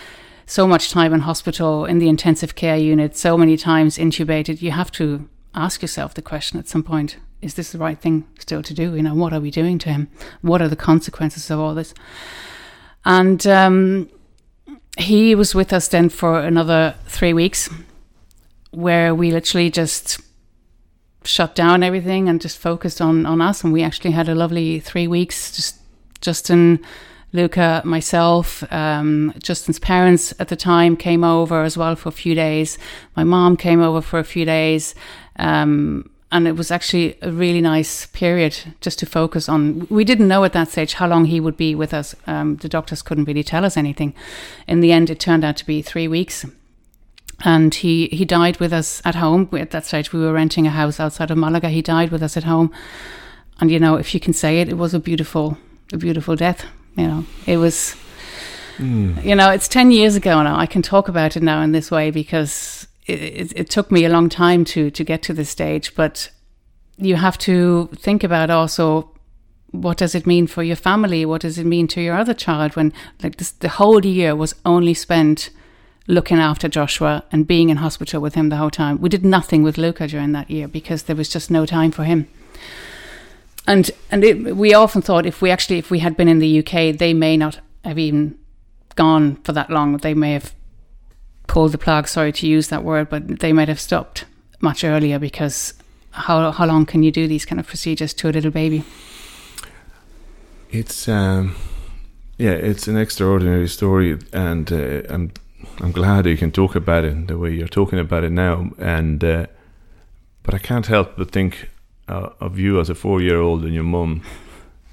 [0.45, 4.71] so much time in hospital in the intensive care unit so many times intubated you
[4.71, 8.61] have to ask yourself the question at some point is this the right thing still
[8.61, 8.95] to do?
[8.95, 10.09] You know what are we doing to him?
[10.41, 11.93] What are the consequences of all this?
[13.03, 14.09] And um,
[14.97, 17.69] he was with us then for another three weeks
[18.71, 20.19] where we literally just
[21.23, 23.63] shut down everything and just focused on on us.
[23.63, 25.77] And we actually had a lovely three weeks just
[26.19, 26.79] justin
[27.33, 32.35] luca myself um, justin's parents at the time came over as well for a few
[32.35, 32.77] days.
[33.15, 34.93] My mom came over for a few days.
[35.37, 40.27] Um, and it was actually a really nice period just to focus on we didn't
[40.27, 43.25] know at that stage how long he would be with us um, the doctors couldn't
[43.25, 44.13] really tell us anything
[44.67, 46.45] in the end it turned out to be three weeks
[47.43, 49.49] and he he died with us at home.
[49.53, 51.69] At that stage, we were renting a house outside of Malaga.
[51.69, 52.71] He died with us at home,
[53.59, 55.57] and you know, if you can say it, it was a beautiful,
[55.91, 56.65] a beautiful death.
[56.95, 57.95] You know, it was.
[59.23, 60.57] You know, it's ten years ago now.
[60.57, 64.09] I can talk about it now in this way because it, it, took me a
[64.09, 65.95] long time to to get to this stage.
[65.95, 66.29] But
[66.97, 69.11] you have to think about also
[69.71, 71.25] what does it mean for your family?
[71.25, 74.53] What does it mean to your other child when like this, the whole year was
[74.65, 75.49] only spent
[76.07, 78.99] looking after Joshua and being in hospital with him the whole time.
[78.99, 82.03] We did nothing with Luca during that year because there was just no time for
[82.03, 82.27] him.
[83.67, 86.59] And and it, we often thought if we actually if we had been in the
[86.59, 88.37] UK, they may not have even
[88.95, 89.97] gone for that long.
[89.97, 90.53] They may have
[91.51, 92.07] pulled the plug.
[92.07, 94.23] Sorry to use that word, but they might have stopped
[94.61, 95.73] much earlier because
[96.11, 98.83] how how long can you do these kind of procedures to a little baby?
[100.69, 101.55] It's um,
[102.37, 105.31] yeah, it's an extraordinary story, and uh, I'm
[105.81, 108.71] I'm glad you can talk about it the way you're talking about it now.
[108.77, 109.47] And uh,
[110.43, 111.69] but I can't help but think
[112.07, 114.21] uh, of you as a four-year-old and your mum,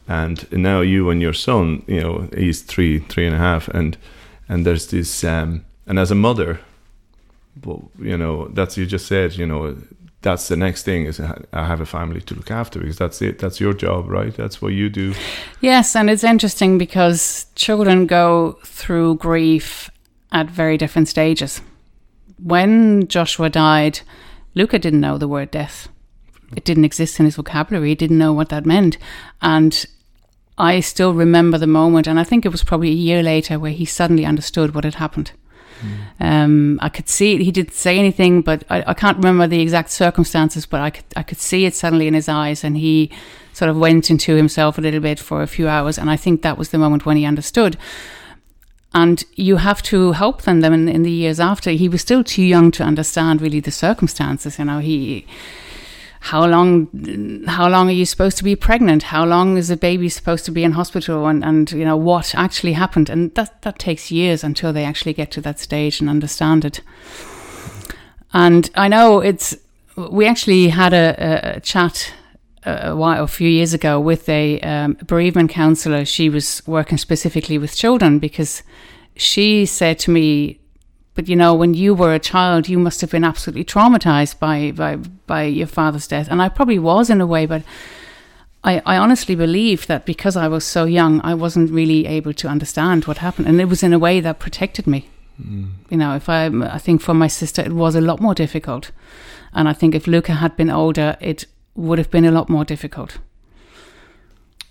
[0.08, 1.84] and now you and your son.
[1.86, 3.96] You know, he's three, three and a half, and
[4.48, 6.60] and there's this um, and as a mother,
[7.64, 9.36] well, you know, that's you just said.
[9.36, 9.76] You know,
[10.22, 13.38] that's the next thing is I have a family to look after because that's it.
[13.38, 14.34] That's your job, right?
[14.34, 15.14] That's what you do.
[15.60, 19.90] Yes, and it's interesting because children go through grief
[20.30, 21.62] at very different stages.
[22.38, 24.00] When Joshua died,
[24.54, 25.88] Luca didn't know the word death.
[26.56, 27.90] It didn't exist in his vocabulary.
[27.90, 28.98] He didn't know what that meant.
[29.40, 29.84] And
[30.56, 33.72] I still remember the moment, and I think it was probably a year later where
[33.72, 35.32] he suddenly understood what had happened.
[36.20, 37.40] Um, I could see it.
[37.40, 40.66] He didn't say anything, but I, I can't remember the exact circumstances.
[40.66, 43.10] But I could I could see it suddenly in his eyes, and he
[43.52, 45.98] sort of went into himself a little bit for a few hours.
[45.98, 47.76] And I think that was the moment when he understood.
[48.94, 50.60] And you have to help them.
[50.60, 53.70] Them in, in the years after, he was still too young to understand really the
[53.70, 54.58] circumstances.
[54.58, 55.26] You know, he
[56.20, 59.04] how long how long are you supposed to be pregnant?
[59.04, 61.26] How long is a baby supposed to be in hospital?
[61.26, 63.08] And, and you know what actually happened?
[63.08, 66.80] And that that takes years until they actually get to that stage and understand it.
[68.32, 69.56] And i know it's
[69.96, 72.12] we actually had a, a, chat
[72.64, 76.04] a while a few years ago with a um, bereavement counselor.
[76.04, 78.62] She was working specifically with children because
[79.16, 80.60] she said to me
[81.18, 84.70] but you know, when you were a child, you must have been absolutely traumatized by
[84.70, 84.94] by
[85.26, 87.44] by your father's death, and I probably was in a way.
[87.44, 87.64] But
[88.62, 92.46] I, I honestly believe that because I was so young, I wasn't really able to
[92.46, 95.08] understand what happened, and it was in a way that protected me.
[95.90, 98.92] You know, if I, I think for my sister, it was a lot more difficult,
[99.52, 102.64] and I think if Luca had been older, it would have been a lot more
[102.64, 103.18] difficult.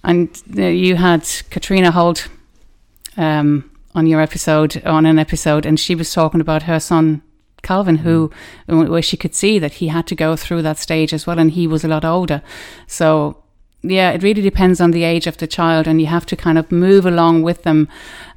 [0.01, 2.29] And uh, you had Katrina Holt
[3.17, 7.23] um, on your episode, on an episode, and she was talking about her son
[7.63, 8.31] Calvin, who
[8.67, 11.51] where she could see that he had to go through that stage as well, and
[11.51, 12.41] he was a lot older.
[12.85, 13.43] So
[13.81, 16.57] yeah, it really depends on the age of the child, and you have to kind
[16.57, 17.87] of move along with them.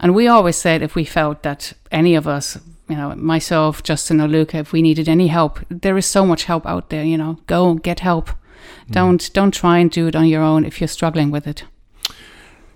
[0.01, 4.21] And we always said if we felt that any of us, you know, myself, Justin
[4.21, 7.05] or Luca, if we needed any help, there is so much help out there.
[7.05, 8.31] You know, go get help.
[8.31, 8.93] Mm.
[8.93, 11.65] Don't don't try and do it on your own if you're struggling with it.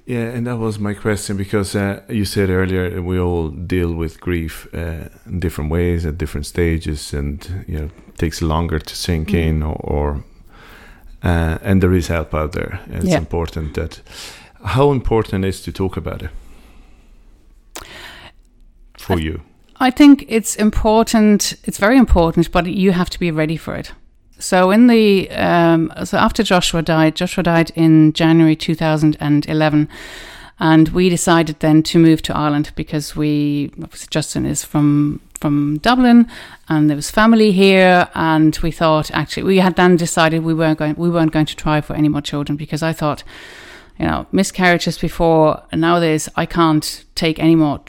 [0.07, 4.21] Yeah, and that was my question because uh, you said earlier we all deal with
[4.21, 8.95] grief uh, in different ways at different stages, and you know it takes longer to
[8.97, 10.25] sink in, or, or
[11.23, 12.81] uh, and there is help out there.
[12.87, 13.19] And it's Yeah.
[13.19, 14.03] important that
[14.65, 16.31] how important is to talk about it
[18.99, 19.41] for you.
[19.81, 21.55] I think it's important.
[21.65, 23.93] It's very important, but you have to be ready for it.
[24.39, 29.89] So in the um, so after Joshua died, Joshua died in January 2011,
[30.59, 33.73] and we decided then to move to Ireland because we
[34.11, 36.29] Justin is from from Dublin,
[36.69, 40.79] and there was family here, and we thought actually we had then decided we weren't
[40.79, 43.23] going we weren't going to try for any more children because I thought,
[43.99, 47.81] you know, miscarriages before and nowadays I can't take any more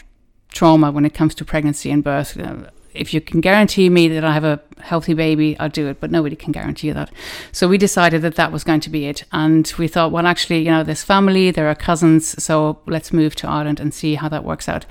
[0.49, 2.35] trauma when it comes to pregnancy and birth.
[2.35, 5.87] You know, If you can guarantee me that I have a healthy baby, I'll do
[5.87, 7.11] it, but nobody can guarantee that.
[7.51, 9.23] So we decided that that was going to be it.
[9.31, 13.35] And we thought, well, actually, you know, there's family, there are cousins, so let's move
[13.35, 14.85] to Ireland and see how that works out.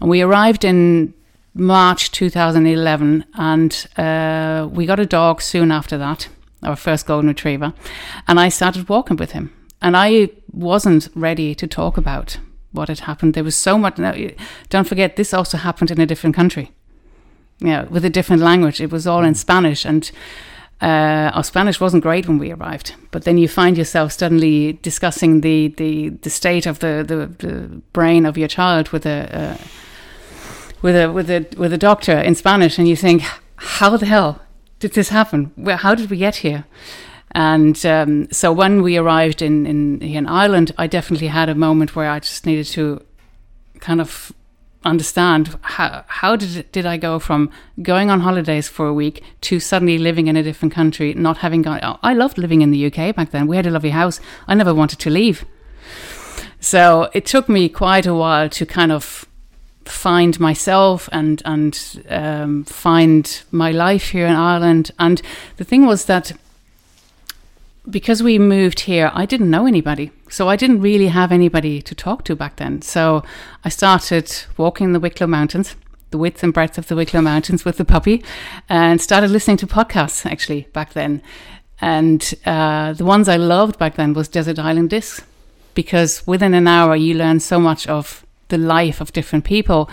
[0.00, 1.14] And we arrived in
[1.54, 6.28] March 2011, and uh, we got a dog soon after that,
[6.62, 7.72] our first golden retriever,
[8.28, 9.52] and I started walking with him.
[9.80, 12.38] And I wasn't ready to talk about
[12.72, 13.34] what had happened.
[13.34, 13.98] There was so much.
[13.98, 14.14] Now,
[14.68, 16.72] don't forget, this also happened in a different country.
[17.58, 18.80] Yeah, with a different language.
[18.80, 20.10] It was all in Spanish, and
[20.82, 22.94] uh, our Spanish wasn't great when we arrived.
[23.10, 27.68] But then you find yourself suddenly discussing the the, the state of the, the, the
[27.92, 29.28] brain of your child with a.
[29.32, 29.56] Uh,
[30.82, 33.22] with a with a with a doctor in Spanish, and you think,
[33.56, 34.40] how the hell
[34.78, 35.50] did this happen?
[35.56, 36.64] Where, how did we get here?
[37.32, 41.96] And um, so when we arrived in, in in Ireland, I definitely had a moment
[41.96, 43.00] where I just needed to
[43.80, 44.32] kind of
[44.84, 47.50] understand how how did did I go from
[47.82, 51.62] going on holidays for a week to suddenly living in a different country, not having
[51.62, 51.98] gone.
[52.02, 53.46] I loved living in the UK back then.
[53.46, 54.20] We had a lovely house.
[54.46, 55.44] I never wanted to leave.
[56.60, 59.26] So it took me quite a while to kind of
[59.84, 64.90] find myself and and um, find my life here in Ireland.
[64.98, 65.22] And
[65.56, 66.32] the thing was that
[67.88, 70.10] because we moved here, I didn't know anybody.
[70.28, 72.82] So I didn't really have anybody to talk to back then.
[72.82, 73.22] So
[73.64, 75.76] I started walking the Wicklow Mountains,
[76.10, 78.24] the width and breadth of the Wicklow Mountains with the puppy,
[78.68, 81.22] and started listening to podcasts actually back then.
[81.80, 85.22] And uh, the ones I loved back then was Desert Island Discs,
[85.74, 89.88] because within an hour you learn so much of the life of different people.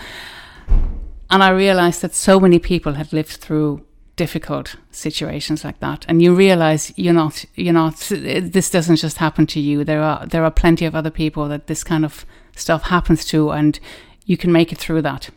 [1.30, 3.84] And I realized that so many people had lived through
[4.16, 6.04] difficult situations like that.
[6.08, 9.84] And you realize you're not you're not this doesn't just happen to you.
[9.84, 12.24] There are there are plenty of other people that this kind of
[12.56, 13.78] stuff happens to and
[14.26, 15.30] you can make it through that.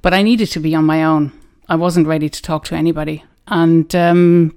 [0.00, 1.32] But i needed to be on my own.
[1.68, 3.24] I wasn't ready to talk to anybody.
[3.48, 4.56] And um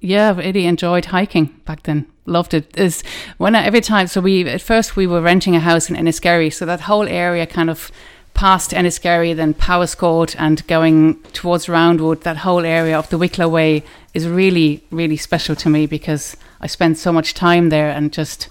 [0.00, 2.06] yeah I really enjoyed hiking back then.
[2.24, 2.76] Loved it.
[2.78, 3.02] Is
[3.36, 6.52] when I, every time so we at first we were renting a house in Enniskerry
[6.52, 7.90] so that whole area kind of
[8.34, 13.48] past Enniskerry, then Powers Powerscourt, and going towards Roundwood, that whole area of the Wicklow
[13.48, 13.82] Way
[14.14, 18.48] is really, really special to me because I spend so much time there and just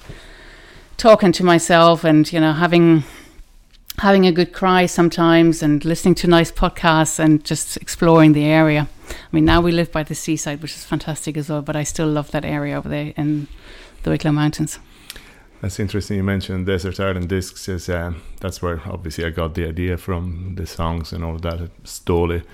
[0.97, 3.03] talking to myself and you know having
[3.99, 8.87] having a good cry sometimes and listening to nice podcasts and just exploring the area.
[9.09, 11.83] I mean, now we live by the seaside, which is fantastic as well, but I
[11.83, 13.47] still love that area over there in
[14.03, 14.79] the Wicklow Mountains.
[15.61, 16.17] That's interesting.
[16.17, 17.69] You mentioned Desert Island Discs.
[17.69, 21.61] Is um, that's where obviously I got the idea from the songs and all that.
[21.61, 22.45] I stole it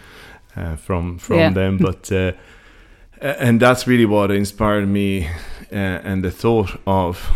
[0.58, 1.54] uh, from from Yeah.
[1.54, 2.32] them, but uh,
[3.22, 5.28] and that's really what inspired me
[5.72, 7.32] uh, and the thought of.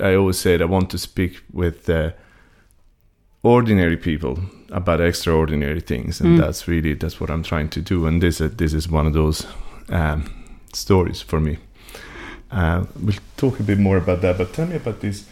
[0.00, 2.10] I always said I want to speak with uh,
[3.42, 4.38] ordinary people
[4.70, 6.40] about extraordinary things, and Mm.
[6.40, 8.06] that's really that's what I'm trying to do.
[8.06, 9.46] And this uh, this is one of those
[9.90, 10.24] um,
[10.72, 11.56] stories for me.
[12.56, 15.26] Uh, we'll talk a bit more about that, but tell me about this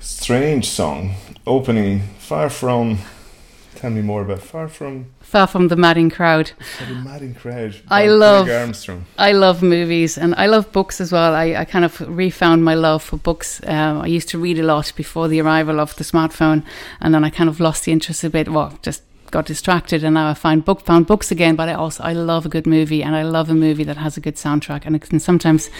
[0.00, 1.14] strange song
[1.46, 2.98] opening far from.
[3.74, 6.50] Tell me more about far from Far from the madding crowd.
[6.88, 7.76] the Madding Crowd.
[7.88, 9.04] I love- Armstrong.
[9.16, 11.32] I love movies and I love books as well.
[11.34, 13.60] I, I kind of refound my love for books.
[13.66, 16.64] Um, I used to read a lot before the arrival of the smartphone,
[17.00, 18.48] and then I kind of lost the interest a bit.
[18.48, 21.56] Well, just got distracted, and now I find book found books again.
[21.56, 24.16] But I also I love a good movie, and I love a movie that has
[24.16, 24.84] a good soundtrack.
[24.84, 25.70] And can sometimes,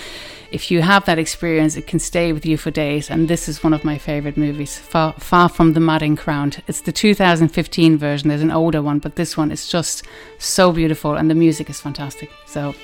[0.50, 3.10] if you have that experience, it can stay with you for days.
[3.10, 6.62] And this is one of my favorite movies, Far, Far from the Madding Crowd.
[6.66, 8.28] It's the 2015 version.
[8.28, 10.04] There's an older one, but this one is just
[10.38, 12.30] so beautiful, and the music is fantastic.
[12.46, 12.74] So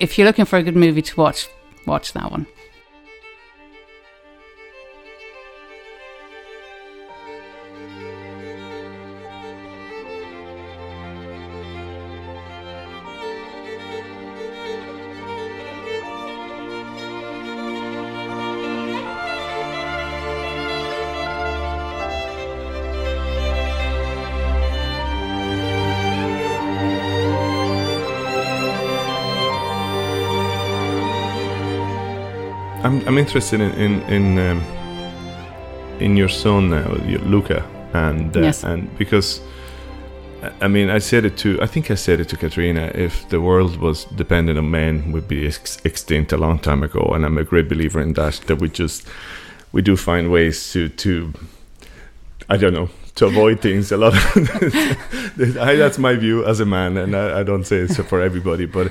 [0.00, 1.48] if you're looking for a good movie to watch,
[1.86, 2.46] watch that one.
[33.14, 34.60] I'm interested in in in, um,
[36.00, 37.62] in your son now, your Luca,
[37.92, 38.64] and uh, Yes.
[38.64, 39.40] and because
[40.42, 42.90] I- I mean I said it to I think I said it to Katrina.
[42.94, 47.12] If the world was dependent on men, we'd be ex- extinct a long time ago,
[47.14, 48.40] and I'm a great believer in that.
[48.46, 49.06] That we just
[49.72, 51.32] we do find ways to to
[52.50, 54.14] I don't know to avoid things a lot.
[55.68, 58.66] I, that's my view as a man, and I, I don't say it's for everybody,
[58.66, 58.86] but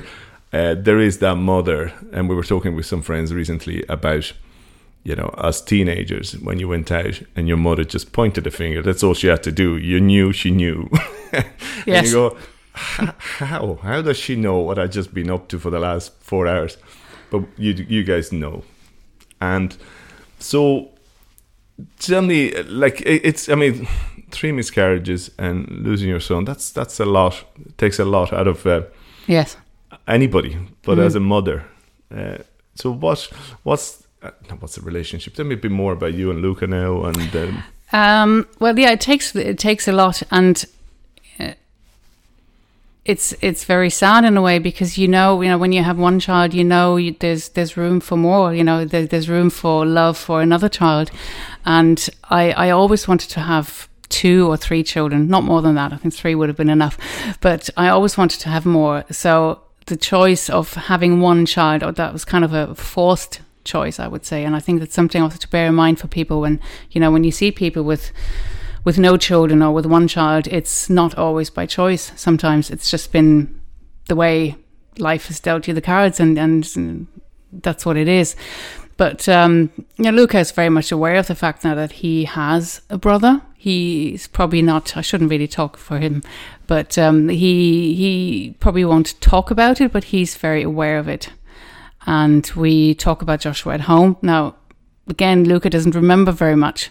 [0.54, 4.32] uh, there is that mother, and we were talking with some friends recently about,
[5.02, 8.80] you know, as teenagers when you went out and your mother just pointed a finger.
[8.82, 9.76] That's all she had to do.
[9.76, 10.88] You knew she knew.
[11.32, 11.44] and
[11.86, 12.06] Yes.
[12.06, 12.36] you go,
[12.74, 13.78] how?
[13.82, 16.76] How does she know what I've just been up to for the last four hours?
[17.30, 18.62] But you, you guys know,
[19.40, 19.76] and
[20.38, 20.90] so
[21.98, 23.48] tell me, like it's.
[23.48, 23.86] I mean,
[24.30, 26.44] three miscarriages and losing your son.
[26.44, 27.44] That's that's a lot.
[27.66, 28.64] It takes a lot out of.
[28.66, 28.82] Uh,
[29.26, 29.56] Yes.
[30.06, 31.06] Anybody, but Mhm.
[31.06, 31.64] as a mother.
[32.14, 32.38] Uh,
[32.74, 33.28] so what?
[33.62, 34.30] What's uh,
[34.60, 35.34] what's the relationship?
[35.34, 38.92] Tell me a bit more about you and Luca now, and um, Um, well, yeah,
[38.92, 40.64] it takes it takes a lot, and
[41.40, 41.52] uh,
[43.04, 45.98] it's it's very sad in a way because you know you know when you have
[45.98, 48.54] one child, you know you, there's there's room for more.
[48.54, 51.10] You know there, there's room for love for another child,
[51.64, 55.92] and I I always wanted to have two or three children, not more than that.
[55.92, 56.96] I think three would have been enough,
[57.40, 59.04] but I always wanted to have more.
[59.10, 63.98] So the choice of having one child, or that was kind of a forced choice,
[63.98, 64.44] I would say.
[64.44, 66.60] And I think that's something also to bear in mind for people when
[66.90, 68.12] you know when you see people with
[68.84, 72.12] with no children or with one child, it's not always by choice.
[72.16, 73.60] Sometimes it's just been
[74.08, 74.56] the way
[74.98, 77.06] life has dealt you the cards, and and
[77.52, 78.36] that's what it is.
[78.96, 82.24] But um, you know, Luca is very much aware of the fact now that he
[82.24, 83.42] has a brother.
[83.64, 84.94] He's probably not.
[84.94, 86.22] I shouldn't really talk for him,
[86.66, 89.90] but um, he he probably won't talk about it.
[89.90, 91.30] But he's very aware of it,
[92.04, 94.56] and we talk about Joshua at home now.
[95.08, 96.90] Again, Luca doesn't remember very much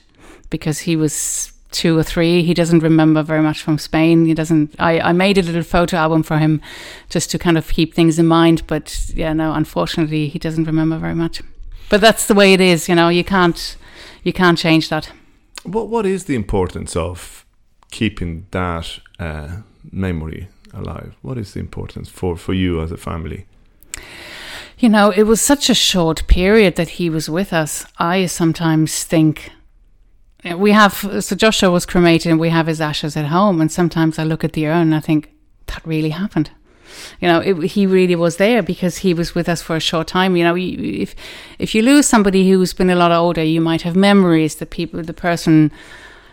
[0.49, 2.41] because he was two or three.
[2.41, 4.25] He doesn't remember very much from Spain.
[4.25, 4.75] He doesn't.
[4.79, 6.59] I, I made a little photo album for him
[7.07, 8.65] just to kind of keep things in mind.
[8.65, 11.43] But yeah, no, unfortunately, he doesn't remember very much.
[11.89, 12.89] But that's the way it is.
[12.89, 13.77] You know, you can't
[14.23, 15.11] you can't change that.
[15.63, 17.45] What what is the importance of
[17.91, 19.57] keeping that uh,
[19.91, 21.15] memory alive?
[21.21, 23.45] What is the importance for for you as a family?
[24.77, 27.85] You know, it was such a short period that he was with us.
[27.99, 29.51] I sometimes think
[30.57, 34.19] we have so Joshua was cremated and we have his ashes at home and sometimes
[34.19, 35.31] I look at the urn and I think
[35.67, 36.51] that really happened.
[37.19, 40.07] You know, it, he really was there because he was with us for a short
[40.07, 40.35] time.
[40.35, 41.15] You know, if
[41.59, 45.01] if you lose somebody who's been a lot older, you might have memories that people,
[45.03, 45.71] the person,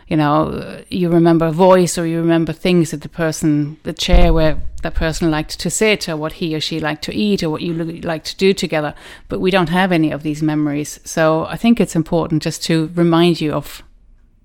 [0.09, 4.33] you know, you remember a voice or you remember things that the person, the chair
[4.33, 7.51] where that person liked to sit, or what he or she liked to eat, or
[7.51, 8.95] what you li- liked to do together.
[9.29, 11.01] But we don't have any of these memories.
[11.05, 13.83] So I think it's important just to remind you of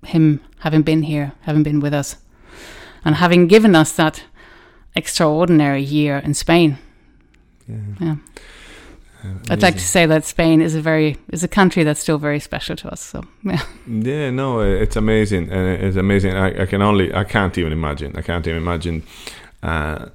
[0.04, 2.16] him having been here, having been with us,
[3.04, 4.24] and having given us that
[4.96, 6.78] extraordinary year in Spain.
[7.68, 8.16] Yeah.
[9.24, 12.18] Uh, I'd like to say that Spain is a very is a country that's still
[12.18, 13.00] very special to us.
[13.00, 16.34] So yeah, Yeah, no, uh, it's amazing, and it's amazing.
[16.34, 18.16] I, I can only, I can't even imagine.
[18.16, 19.02] I can't even imagine,
[19.62, 20.06] uh,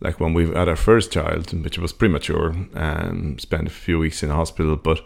[0.00, 4.22] like when we had our first child, which was premature, and spent a few weeks
[4.22, 4.76] in the hospital.
[4.76, 5.00] But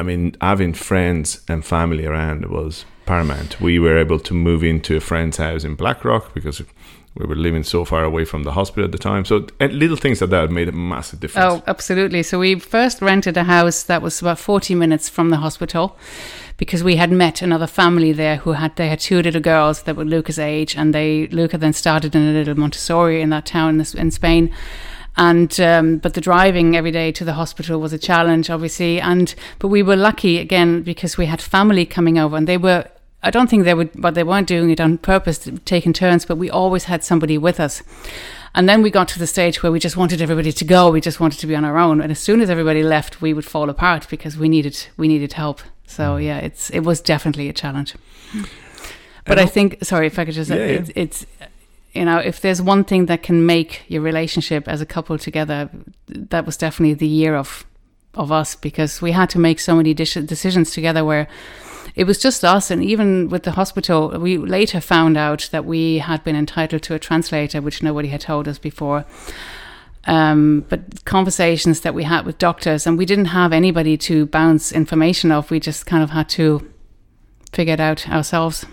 [0.00, 3.60] I mean, having friends and family around was paramount.
[3.60, 6.62] We were able to move into a friend's house in Blackrock because
[7.16, 9.24] we were living so far away from the hospital at the time.
[9.24, 11.54] So little things like that made a massive difference.
[11.54, 12.22] oh, absolutely.
[12.24, 15.96] So we first rented a house that was about forty minutes from the hospital,
[16.56, 19.96] because we had met another family there who had they had two little girls that
[19.96, 23.80] were Luca's age, and they Luca then started in a little Montessori in that town
[23.80, 24.52] in, in Spain.
[25.16, 29.00] And um, but the driving every day to the hospital was a challenge, obviously.
[29.00, 32.88] And but we were lucky again because we had family coming over, and they were.
[33.24, 36.24] I don't think they would, but they weren't doing it on purpose, taking turns.
[36.26, 37.82] But we always had somebody with us.
[38.54, 40.90] And then we got to the stage where we just wanted everybody to go.
[40.90, 42.00] We just wanted to be on our own.
[42.00, 45.32] And as soon as everybody left, we would fall apart because we needed we needed
[45.32, 45.60] help.
[45.86, 46.24] So mm.
[46.24, 47.94] yeah, it's it was definitely a challenge.
[49.24, 50.80] But And I think sorry if I could just Yeah, yeah.
[50.80, 51.26] It's, it's
[51.94, 55.70] you know if there's one thing that can make your relationship as a couple together,
[56.08, 57.64] that was definitely the year of
[58.14, 61.26] of us because we had to make so many decisions together where
[61.96, 65.98] it was just us and even with the hospital we later found out that we
[65.98, 69.04] had been entitled to a translator which nobody had told us before
[70.06, 74.72] um, but conversations that we had with doctors and we didn't have anybody to bounce
[74.72, 76.68] information off we just kind of had to
[77.52, 78.66] figure it out ourselves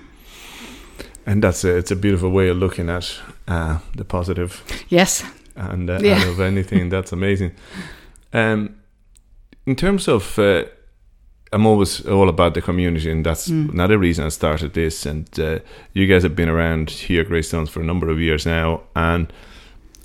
[1.25, 5.23] and that's a, it's a beautiful way of looking at uh, the positive yes
[5.55, 6.27] and uh, Yeah.
[6.29, 6.89] of anything.
[6.89, 7.51] That's amazing.
[8.33, 8.77] Um,
[9.65, 10.63] in terms of, uh,
[11.53, 13.69] I'm always all about the community, and that's Mm.
[13.73, 15.05] another reason I started this.
[15.05, 15.59] And uh,
[15.93, 18.81] you guys have been around here, at Greystones, for a number of years now.
[18.95, 19.27] And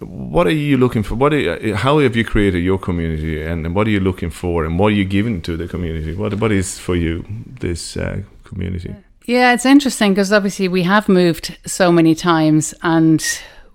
[0.01, 1.15] what are you looking for?
[1.15, 1.33] What?
[1.33, 4.79] Are you, how have you created your community, and what are you looking for, and
[4.79, 6.15] what are you giving to the community?
[6.15, 7.25] What What is for you
[7.61, 8.95] this uh, community?
[9.27, 13.21] Yeah, it's interesting because obviously we have moved so many times and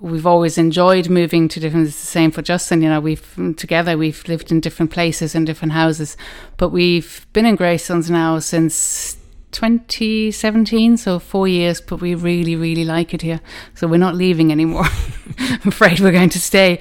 [0.02, 3.98] we've always enjoyed moving to different it's the same for Justin, you know, we've together
[3.98, 6.18] we've lived in different places in different houses,
[6.58, 9.18] but we've been in Greystones now since
[9.52, 13.42] 2017, so 4 years, but we really really like it here.
[13.76, 14.86] So we're not leaving anymore.
[15.40, 16.80] I'm afraid we're going to stay.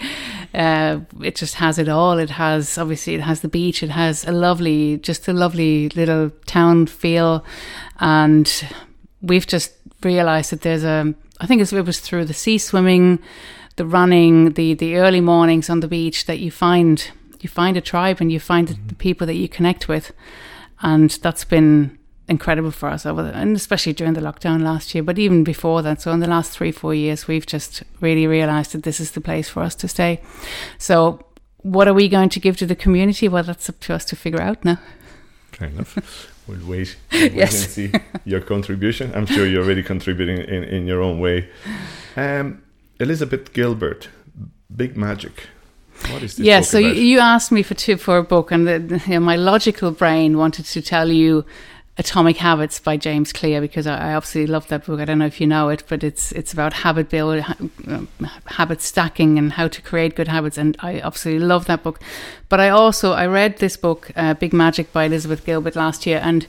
[0.55, 2.19] Uh, it just has it all.
[2.19, 3.83] It has obviously it has the beach.
[3.83, 7.45] It has a lovely, just a lovely little town feel,
[8.01, 8.67] and
[9.21, 11.15] we've just realised that there's a.
[11.41, 13.19] I think it was through the sea swimming,
[13.77, 17.11] the running, the the early mornings on the beach that you find
[17.41, 18.89] you find a tribe and you find the, mm-hmm.
[18.89, 20.13] the people that you connect with,
[20.83, 25.03] and that's been incredible for us over the, and especially during the lockdown last year
[25.03, 26.01] but even before that.
[26.01, 29.21] So in the last three four years we've just really realized that this is the
[29.21, 30.21] place for us to stay.
[30.79, 31.27] So
[31.59, 33.29] what are we going to give to the community?
[33.29, 34.79] Well that's up to us to figure out now.
[35.53, 36.30] Fair enough.
[36.47, 37.53] We'll wait, Yes.
[37.65, 37.93] and see
[38.25, 39.13] your contribution.
[39.15, 41.49] I'm sure you're already contributing in, in your own way.
[42.17, 42.63] Um,
[42.99, 44.09] Elizabeth Gilbert,
[44.75, 45.47] Big Magic.
[46.11, 46.97] What is this yeah so you, about?
[46.97, 50.39] you asked me for two for a book and the- you know, my logical brain
[50.39, 51.45] wanted to tell you
[52.01, 55.01] atomic habits by james clear because i, I absolutely love that book.
[55.01, 58.09] I don't know if you know it but it's it's about habit build ha- um,
[58.47, 62.01] habit stacking and how to create good habits and i absolutely love that book.
[62.49, 66.21] But i also i read this book uh, big magic by elizabeth gilbert last year
[66.23, 66.47] and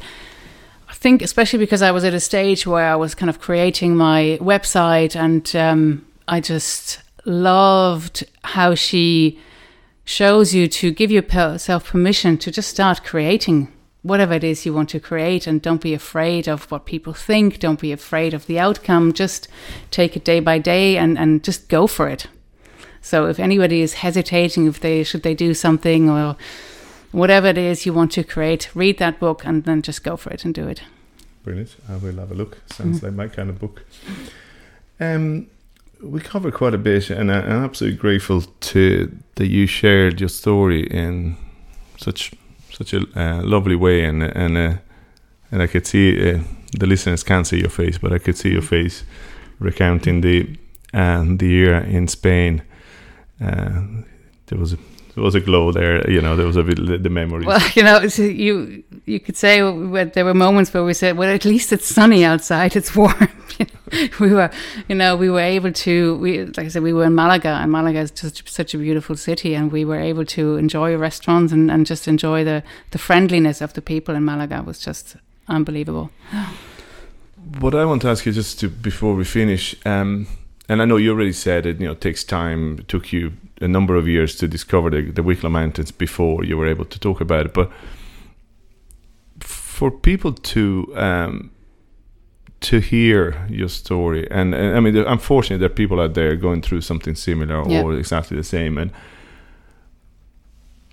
[0.87, 3.95] I think, especially because I was at a stage where I was kind of creating
[3.95, 9.39] my website, and um, I just loved how she
[10.03, 13.71] shows you to give yourself permission to just start creating
[14.03, 17.59] whatever it is you want to create, and don't be afraid of what people think.
[17.59, 19.13] Don't be afraid of the outcome.
[19.13, 19.47] Just
[19.91, 22.27] take it day by day, and and just go for it.
[23.01, 26.35] So if anybody is hesitating, if they should they do something or
[27.11, 30.29] whatever it is you want to create, read that book and then just go for
[30.31, 30.83] it and do it.
[31.43, 31.75] Brilliant.
[31.89, 32.59] I will have a look.
[32.67, 33.83] Sounds like my kind of book.
[34.99, 35.47] Um,
[36.01, 40.83] we covered quite a bit, and I'm absolutely grateful to that you shared your story
[40.83, 41.37] in
[41.97, 42.31] such
[42.71, 44.73] such a uh, lovely way, and and uh,
[45.51, 46.39] and I could see uh,
[46.79, 49.03] the listeners can't see your face, but I could see your face
[49.59, 50.57] recounting the
[50.93, 52.61] and the year in Spain.
[53.39, 54.03] Uh,
[54.47, 54.77] there was a
[55.15, 56.35] there was a glow there, you know.
[56.35, 57.45] There was a bit the memories.
[57.45, 61.45] Well, you know, you you could say there were moments where we said, "Well, at
[61.45, 63.29] least it's sunny outside; it's warm."
[64.19, 64.49] We were,
[64.87, 66.15] you know, we were able to.
[66.15, 69.17] We like I said, we were in Malaga, and Malaga is just such a beautiful
[69.17, 73.61] city, and we were able to enjoy restaurants and, and just enjoy the the friendliness
[73.61, 76.09] of the people in Malaga It was just unbelievable.
[77.59, 80.27] What I want to ask you just to before we finish, um,
[80.71, 81.81] and I know you already said it.
[81.81, 82.79] You know, it takes time.
[82.79, 86.57] It took you a number of years to discover the, the Wicklow Mountains before you
[86.57, 87.53] were able to talk about it.
[87.53, 87.69] But
[89.41, 91.51] for people to um,
[92.61, 96.61] to hear your story, and, and I mean, unfortunately, there are people out there going
[96.61, 97.81] through something similar Yeah.
[97.83, 98.91] or exactly the same, and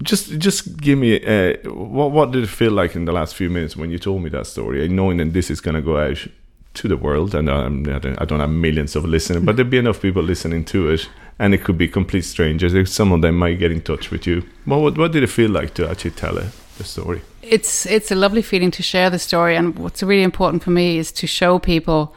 [0.02, 3.48] just just give me uh, what what did it feel like in the last few
[3.48, 5.98] minutes when you told me that story, and knowing that this is going to go
[5.98, 6.26] out
[6.74, 10.00] to the world, and um, I don't have millions of listeners, but there'd be enough
[10.00, 11.08] people listening to it,
[11.38, 12.92] and it could be complete strangers.
[12.92, 14.44] Some of them might get in touch with you.
[14.64, 17.22] What what, what did it feel like to actually tell it, the story?
[17.50, 20.98] it's it's a lovely feeling to share the story and what's really important for me
[20.98, 22.14] is to show people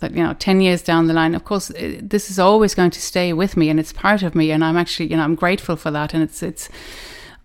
[0.00, 2.90] that you know 10 years down the line of course eh, this is always going
[2.90, 5.34] to stay with me and it's part of me and I'm actually you know I'm
[5.34, 6.68] grateful for that and it's it's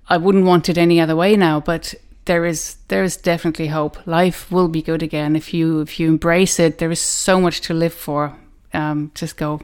[0.10, 1.94] I wouldn't want it any other way now but
[2.30, 3.98] there is there is definitely hope.
[4.06, 5.36] Life will be good again.
[5.36, 8.38] If you if you embrace it there is so much to live for.
[8.72, 9.62] Um just go.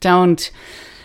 [0.00, 0.50] Don't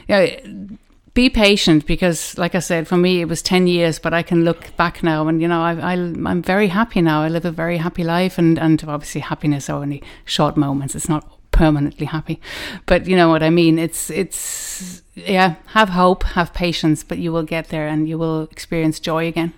[0.08, 0.78] you know
[1.14, 4.46] be patient because like i said for me it was 10 years but i can
[4.46, 7.24] look back now and you know I, I, i'm very happy now.
[7.24, 10.94] I live a very happy life and, and obviously happiness are only short moments.
[10.96, 12.40] It's not permanently happy.
[12.86, 13.80] But you know what i mean?
[13.80, 18.44] It's it's yeah have hope have patience but you will get there and you will
[18.56, 19.54] experience joy again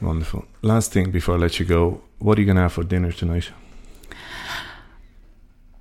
[0.00, 0.44] Wonderful.
[0.62, 3.50] Last thing before I let you go, what are you to have for dinner tonight?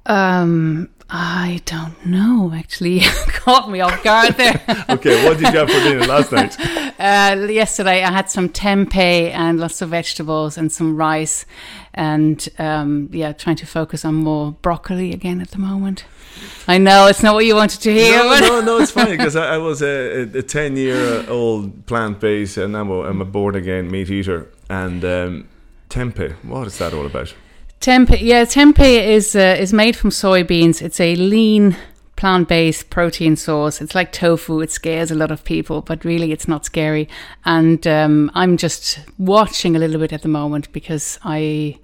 [0.07, 5.70] um i don't know actually caught me off guard there okay, what did you have
[5.70, 6.58] for dinner last night?
[6.97, 11.45] Uh, yesterday I had some tempeh and lots of vegetables and some rice,
[11.93, 16.05] and um, yeah, trying to focus on more broccoli again at the moment.
[16.68, 18.18] I know it's not what you wanted to hear.
[18.18, 22.20] No, no, no, it's funny because I, I was a, a 10 year old plant
[22.20, 24.49] based and I'm a, I'm a born again meat eater.
[24.68, 25.47] And um,
[25.91, 27.36] tempeh, what is that all about?
[27.80, 30.82] Tempeh, yeah, tempeh is uh, is made from soybeans.
[30.82, 31.75] It's a lean
[32.15, 33.80] plant-based protein source.
[33.80, 34.59] It's like tofu.
[34.61, 37.07] It scares a lot of people, but really, it's not scary.
[37.45, 41.80] And um, I'm just watching a little bit at the moment because I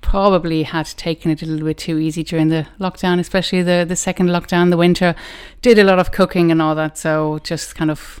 [0.00, 3.96] probably had taken it a little bit too easy during the lockdown, especially the the
[3.96, 5.14] second lockdown, the winter.
[5.62, 8.20] Did a lot of cooking and all that, so just kind of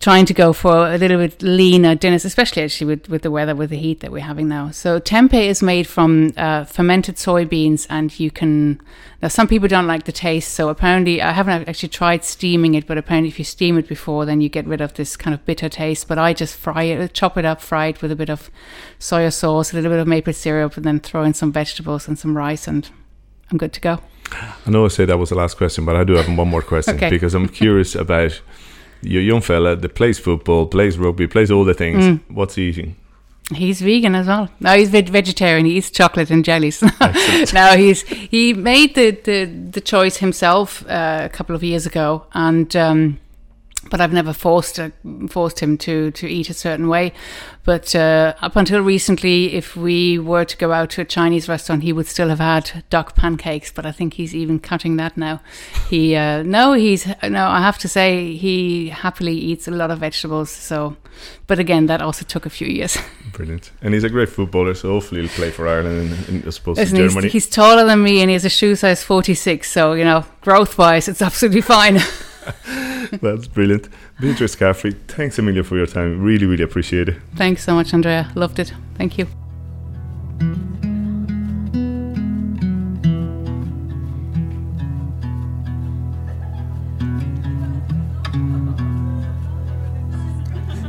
[0.00, 3.54] trying to go for a little bit leaner dinners, especially actually with, with the weather,
[3.54, 4.70] with the heat that we're having now.
[4.70, 8.80] So tempeh is made from uh, fermented soybeans, and you can.
[9.22, 12.86] Now, some people don't like the taste, so apparently I haven't actually tried steaming it,
[12.86, 15.44] but apparently if you steam it before, then you get rid of this kind of
[15.46, 16.08] bitter taste.
[16.08, 18.50] But I just fry it, chop it up, fry it with a bit of
[19.00, 22.18] soya sauce, a little bit of maple syrup, and then throw in some vegetables and
[22.18, 22.90] some rice, and
[23.50, 24.00] I'm good to go.
[24.32, 26.62] I know I said that was the last question, but I do have one more
[26.62, 27.10] question Okay.
[27.10, 28.40] because I'm curious about
[29.04, 32.04] your young fella that plays football, plays rugby, plays all the things.
[32.04, 32.20] Mm.
[32.28, 32.96] What's he eating?
[33.52, 34.48] He's vegan as well.
[34.60, 35.66] No, he's veg- vegetarian.
[35.66, 36.82] He eats chocolate and jellies.
[37.52, 42.24] no, he's he made the the, the choice himself uh, a couple of years ago,
[42.32, 43.18] and um,
[43.90, 44.90] but I've never forced uh,
[45.28, 47.12] forced him to to eat a certain way.
[47.64, 51.82] But uh, up until recently, if we were to go out to a Chinese restaurant,
[51.82, 53.72] he would still have had duck pancakes.
[53.72, 55.40] But I think he's even cutting that now.
[55.88, 57.46] He uh, no, he's no.
[57.46, 60.50] I have to say he happily eats a lot of vegetables.
[60.50, 60.96] So,
[61.46, 62.98] but again, that also took a few years.
[63.32, 63.72] Brilliant.
[63.82, 66.76] And he's a great footballer, so hopefully he'll play for Ireland and, and I suppose
[66.76, 67.28] Listen, in he's, Germany.
[67.30, 69.68] he's taller than me and he has a shoe size 46.
[69.68, 71.98] So, you know, growth wise, it's absolutely fine.
[73.22, 73.88] That's brilliant.
[74.20, 76.22] Beatrice Caffrey, thanks a million for your time.
[76.22, 77.16] Really, really appreciate it.
[77.36, 78.30] Thanks so much, Andrea.
[78.34, 78.72] Loved it.
[78.96, 79.26] Thank you.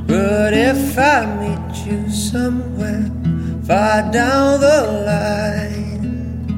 [0.08, 3.12] But if I meet you somewhere
[3.66, 6.52] far down the line,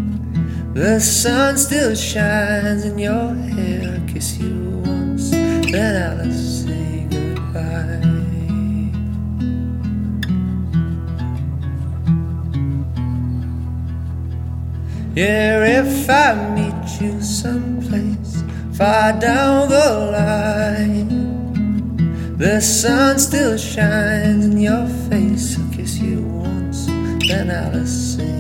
[0.74, 4.04] the sun still shines in your hair.
[4.08, 4.87] Kiss you
[5.72, 8.18] then I'll say goodbye.
[15.16, 18.44] Yeah, if I meet you someplace
[18.78, 21.28] far down the line.
[22.38, 25.58] The sun still shines in your face.
[25.58, 26.86] I'll kiss you once,
[27.28, 28.38] then I'll say